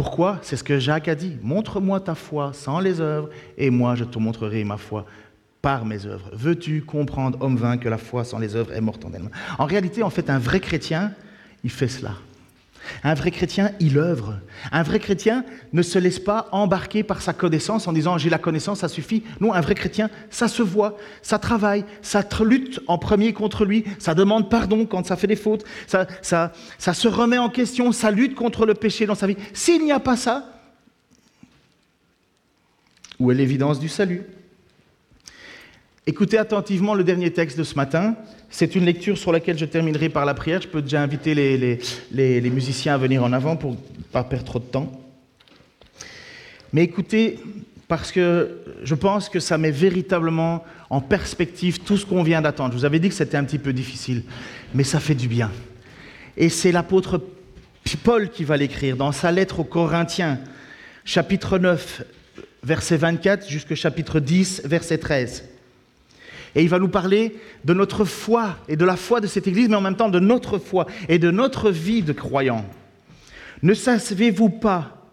[0.02, 0.38] Pourquoi?
[0.40, 1.36] C'est ce que Jacques a dit.
[1.42, 3.28] Montre-moi ta foi sans les œuvres,
[3.58, 5.04] et moi je te montrerai ma foi
[5.60, 6.30] par mes œuvres.
[6.32, 9.30] Veux-tu comprendre, homme vain, que la foi sans les œuvres est morte en elle-même?
[9.58, 11.12] En réalité, en fait, un vrai chrétien,
[11.64, 12.12] il fait cela.
[13.04, 14.38] Un vrai chrétien, il œuvre.
[14.72, 18.38] Un vrai chrétien ne se laisse pas embarquer par sa connaissance en disant j'ai la
[18.38, 19.22] connaissance, ça suffit.
[19.40, 23.84] Non, un vrai chrétien, ça se voit, ça travaille, ça lutte en premier contre lui,
[23.98, 27.92] ça demande pardon quand ça fait des fautes, ça, ça, ça se remet en question,
[27.92, 29.36] ça lutte contre le péché dans sa vie.
[29.52, 30.46] S'il n'y a pas ça,
[33.18, 34.22] où est l'évidence du salut?
[36.10, 38.16] Écoutez attentivement le dernier texte de ce matin.
[38.50, 40.60] C'est une lecture sur laquelle je terminerai par la prière.
[40.60, 43.76] Je peux déjà inviter les, musiciens à venir en avant pour ne
[44.10, 44.90] pas perdre trop de temps.
[46.72, 47.38] Mais écoutez,
[47.86, 52.72] parce que je pense que ça met véritablement en perspective tout ce qu'on vient d'attendre.
[52.72, 54.24] Je vous avais dit que c'était un petit peu difficile,
[54.74, 55.52] mais ça fait du bien.
[56.36, 57.22] Et c'est l'apôtre
[58.02, 60.40] Paul qui va l'écrire dans sa lettre aux Corinthiens,
[61.04, 62.02] chapitre 9,
[62.64, 65.44] verset 24 jusqu'au chapitre 10, verset 13.
[66.54, 69.68] Et il va nous parler de notre foi et de la foi de cette Église,
[69.68, 72.64] mais en même temps de notre foi et de notre vie de croyants.
[73.62, 75.06] Ne savez-vous pas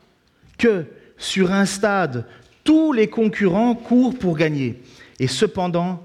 [0.58, 0.86] que
[1.18, 2.26] sur un stade,
[2.64, 4.82] tous les concurrents courent pour gagner,
[5.20, 6.04] et cependant,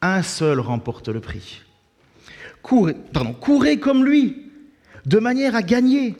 [0.00, 1.62] un seul remporte le prix
[2.62, 4.50] Courez, pardon, courez comme lui,
[5.04, 6.16] de manière à gagner.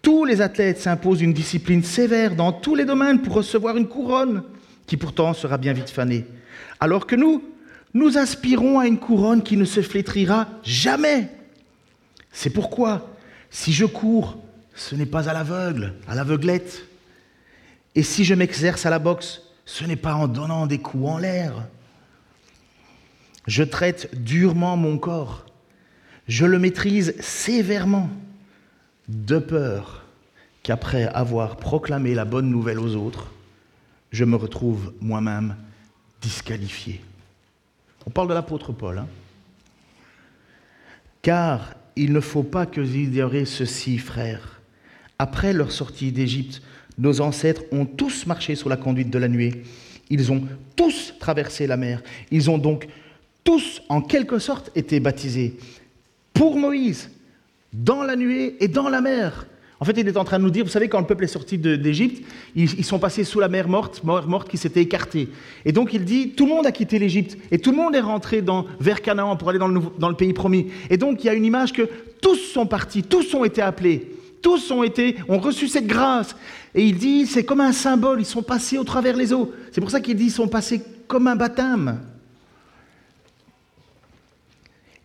[0.00, 4.42] Tous les athlètes s'imposent une discipline sévère dans tous les domaines pour recevoir une couronne,
[4.86, 6.24] qui pourtant sera bien vite fanée.
[6.80, 7.42] Alors que nous,
[7.96, 11.30] nous aspirons à une couronne qui ne se flétrira jamais.
[12.30, 13.10] C'est pourquoi,
[13.48, 14.36] si je cours,
[14.74, 16.84] ce n'est pas à l'aveugle, à l'aveuglette.
[17.94, 21.16] Et si je m'exerce à la boxe, ce n'est pas en donnant des coups en
[21.16, 21.66] l'air.
[23.46, 25.46] Je traite durement mon corps.
[26.28, 28.10] Je le maîtrise sévèrement,
[29.08, 30.04] de peur
[30.62, 33.32] qu'après avoir proclamé la bonne nouvelle aux autres,
[34.12, 35.56] je me retrouve moi-même
[36.20, 37.00] disqualifié.
[38.06, 38.98] On parle de l'apôtre Paul.
[38.98, 39.08] Hein.
[41.22, 44.60] Car il ne faut pas que vous ignoriez ceci, frères.
[45.18, 46.62] Après leur sortie d'Égypte,
[46.98, 49.64] nos ancêtres ont tous marché sur la conduite de la nuée.
[50.08, 50.46] Ils ont
[50.76, 52.02] tous traversé la mer.
[52.30, 52.86] Ils ont donc
[53.42, 55.56] tous, en quelque sorte, été baptisés.
[56.32, 57.10] Pour Moïse,
[57.72, 59.46] dans la nuée et dans la mer.
[59.78, 61.28] En fait, il est en train de nous dire, vous savez, quand le peuple est
[61.28, 62.24] sorti d'Égypte,
[62.54, 65.28] ils, sont passés sous la mer morte, mer morte qui s'était écartée.
[65.66, 68.00] Et donc il dit, tout le monde a quitté l'Égypte et tout le monde est
[68.00, 68.42] rentré
[68.80, 70.68] vers Canaan pour aller dans le, dans le, pays promis.
[70.88, 71.88] Et donc il y a une image que
[72.22, 74.10] tous sont partis, tous ont été appelés,
[74.40, 76.34] tous ont été, ont reçu cette grâce.
[76.74, 79.52] Et il dit, c'est comme un symbole, ils sont passés au travers les eaux.
[79.72, 82.00] C'est pour ça qu'il dit, ils sont passés comme un baptême.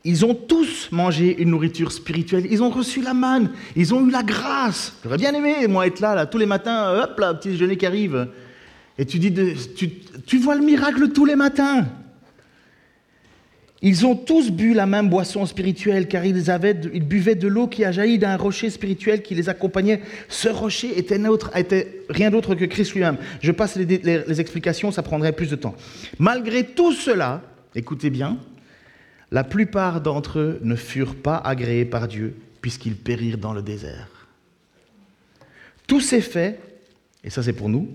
[0.04, 2.48] Ils ont tous mangé une nourriture spirituelle.
[2.50, 3.52] Ils ont reçu la manne.
[3.76, 4.94] Ils ont eu la grâce.
[5.04, 7.86] J'aurais bien aimé, moi, être là, là, tous les matins, hop là, petit déjeuner qui
[7.86, 8.28] arrive.
[8.98, 9.32] Et tu dis,
[10.26, 11.86] tu, vois le miracle tous les matins.
[13.84, 17.68] Ils ont tous bu la même boisson spirituelle, car ils, avaient, ils buvaient de l'eau
[17.68, 20.02] qui a jailli d'un rocher spirituel qui les accompagnait.
[20.30, 21.20] Ce rocher était,
[21.56, 23.18] était rien d'autre que Christ lui-même.
[23.42, 25.76] Je passe les explications, ça prendrait plus de temps.
[26.20, 27.42] Malgré tout cela,
[27.74, 28.38] écoutez bien,
[29.32, 34.28] la plupart d'entre eux ne furent pas agréés par Dieu, puisqu'ils périrent dans le désert.
[35.88, 36.60] Tous ces faits,
[37.24, 37.90] et ça c'est pour nous,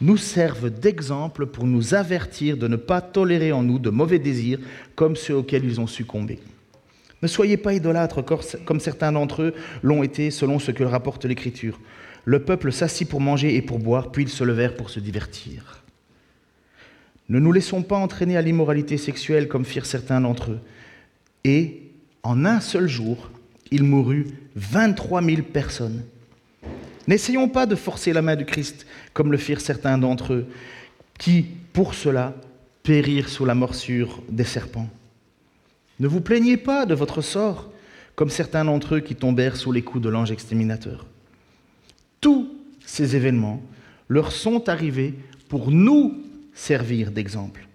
[0.00, 4.58] nous servent d'exemple pour nous avertir de ne pas tolérer en nous de mauvais désirs
[4.94, 6.40] comme ceux auxquels ils ont succombé.
[7.22, 8.22] Ne soyez pas idolâtres
[8.64, 11.80] comme certains d'entre eux l'ont été selon ce que rapporte l'Écriture.
[12.24, 15.75] Le peuple s'assit pour manger et pour boire, puis ils se levèrent pour se divertir.
[17.28, 20.60] Ne nous laissons pas entraîner à l'immoralité sexuelle comme firent certains d'entre eux.
[21.44, 21.82] Et
[22.22, 23.30] en un seul jour,
[23.70, 26.04] il mourut 23 000 personnes.
[27.08, 30.46] N'essayons pas de forcer la main du Christ comme le firent certains d'entre eux,
[31.18, 32.34] qui, pour cela,
[32.82, 34.88] périrent sous la morsure des serpents.
[35.98, 37.70] Ne vous plaignez pas de votre sort,
[38.14, 41.06] comme certains d'entre eux qui tombèrent sous les coups de l'ange exterminateur.
[42.20, 42.48] Tous
[42.84, 43.62] ces événements
[44.08, 45.14] leur sont arrivés
[45.48, 46.22] pour nous
[46.56, 47.68] servir d'exemple.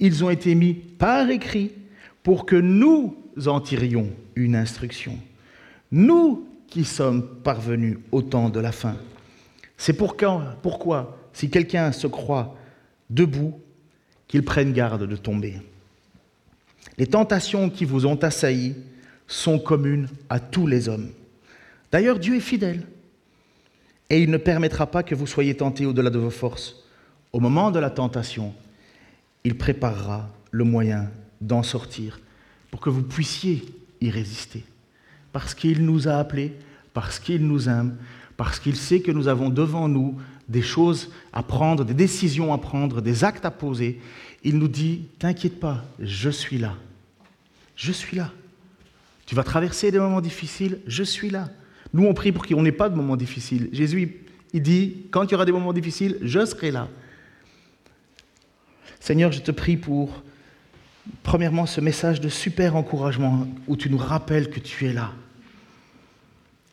[0.00, 1.70] Ils ont été mis par écrit
[2.24, 5.16] pour que nous en tirions une instruction.
[5.92, 8.96] Nous qui sommes parvenus au temps de la fin.
[9.76, 12.56] C'est pourquoi, pourquoi si quelqu'un se croit
[13.10, 13.60] debout,
[14.26, 15.60] qu'il prenne garde de tomber.
[16.98, 18.74] Les tentations qui vous ont assaillis
[19.28, 21.10] sont communes à tous les hommes.
[21.92, 22.82] D'ailleurs, Dieu est fidèle
[24.08, 26.85] et il ne permettra pas que vous soyez tentés au-delà de vos forces.
[27.36, 28.54] Au moment de la tentation,
[29.44, 31.10] il préparera le moyen
[31.42, 32.18] d'en sortir
[32.70, 33.62] pour que vous puissiez
[34.00, 34.64] y résister.
[35.34, 36.54] Parce qu'il nous a appelés,
[36.94, 37.98] parce qu'il nous aime,
[38.38, 40.18] parce qu'il sait que nous avons devant nous
[40.48, 44.00] des choses à prendre, des décisions à prendre, des actes à poser.
[44.42, 46.74] Il nous dit, t'inquiète pas, je suis là.
[47.74, 48.32] Je suis là.
[49.26, 51.50] Tu vas traverser des moments difficiles, je suis là.
[51.92, 53.68] Nous, on prie pour qu'on n'ait pas de moments difficiles.
[53.72, 54.22] Jésus,
[54.54, 56.88] il dit, quand il y aura des moments difficiles, je serai là.
[59.06, 60.24] Seigneur, je te prie pour,
[61.22, 65.12] premièrement, ce message de super encouragement où tu nous rappelles que tu es là.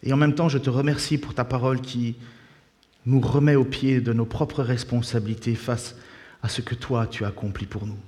[0.01, 2.15] Et en même temps, je te remercie pour ta parole qui
[3.05, 5.95] nous remet au pied de nos propres responsabilités face
[6.41, 7.99] à ce que toi tu as accompli pour nous.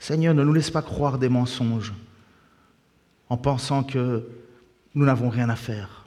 [0.00, 1.94] Seigneur, ne nous laisse pas croire des mensonges
[3.28, 4.26] en pensant que
[4.96, 6.06] nous n'avons rien à faire.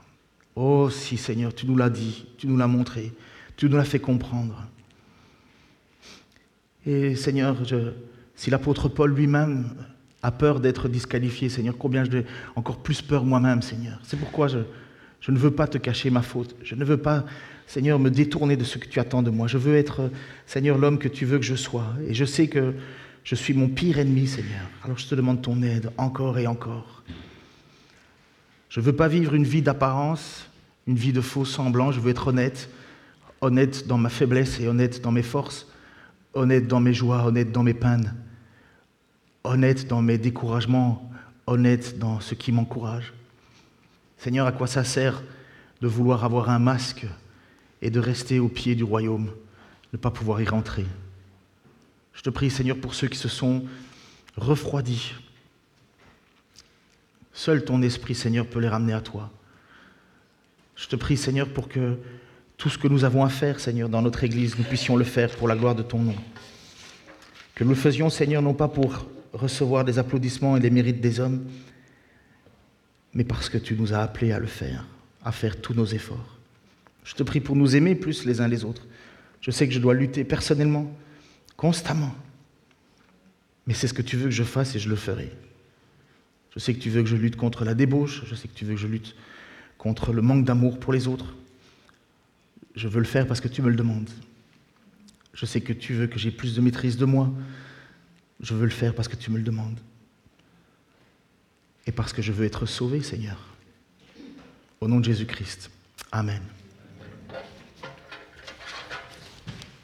[0.57, 3.13] Oh si Seigneur, tu nous l'as dit, tu nous l'as montré,
[3.55, 4.67] tu nous l'as fait comprendre.
[6.85, 7.57] Et Seigneur,
[8.35, 9.69] si l'apôtre Paul lui-même
[10.23, 12.25] a peur d'être disqualifié, Seigneur, combien j'ai
[12.55, 13.99] encore plus peur moi-même, Seigneur.
[14.03, 14.59] C'est pourquoi je,
[15.29, 16.55] ne veux pas te cacher ma faute.
[16.63, 17.25] Je ne veux pas,
[17.67, 19.47] Seigneur, me détourner de ce que tu attends de moi.
[19.47, 20.09] Je veux être,
[20.45, 21.87] Seigneur, l'homme que tu veux que je sois.
[22.07, 22.73] Et je sais que
[23.23, 24.67] je suis mon pire ennemi, Seigneur.
[24.83, 27.03] Alors je te demande ton aide encore et encore.
[28.69, 30.47] Je ne veux pas vivre une vie d'apparence,
[30.87, 31.91] une vie de faux semblants.
[31.91, 32.69] Je veux être honnête,
[33.41, 35.67] honnête dans ma faiblesse et honnête dans mes forces,
[36.33, 38.15] honnête dans mes joies, honnête dans mes peines,
[39.43, 41.11] honnête dans mes découragements,
[41.47, 43.13] honnête dans ce qui m'encourage.
[44.17, 45.23] Seigneur, à quoi ça sert
[45.81, 47.05] de vouloir avoir un masque
[47.81, 49.31] et de rester au pied du royaume,
[49.93, 50.85] ne pas pouvoir y rentrer?
[52.13, 53.65] Je te prie, Seigneur, pour ceux qui se sont
[54.37, 55.13] refroidis.
[57.33, 59.31] Seul ton esprit, Seigneur, peut les ramener à toi.
[60.75, 61.97] Je te prie, Seigneur, pour que
[62.61, 65.31] tout ce que nous avons à faire, Seigneur, dans notre Église, nous puissions le faire
[65.31, 66.13] pour la gloire de ton nom.
[67.55, 71.19] Que nous le faisions, Seigneur, non pas pour recevoir des applaudissements et les mérites des
[71.19, 71.43] hommes,
[73.15, 74.85] mais parce que tu nous as appelés à le faire,
[75.23, 76.37] à faire tous nos efforts.
[77.03, 78.85] Je te prie pour nous aimer plus les uns les autres.
[79.41, 80.95] Je sais que je dois lutter personnellement,
[81.57, 82.13] constamment.
[83.65, 85.31] Mais c'est ce que tu veux que je fasse et je le ferai.
[86.53, 88.65] Je sais que tu veux que je lutte contre la débauche, je sais que tu
[88.65, 89.15] veux que je lutte
[89.79, 91.33] contre le manque d'amour pour les autres.
[92.75, 94.09] Je veux le faire parce que tu me le demandes.
[95.33, 97.31] Je sais que tu veux que j'ai plus de maîtrise de moi.
[98.39, 99.79] Je veux le faire parce que tu me le demandes
[101.87, 103.37] et parce que je veux être sauvé, Seigneur.
[104.79, 105.69] Au nom de Jésus-Christ.
[106.11, 106.41] Amen.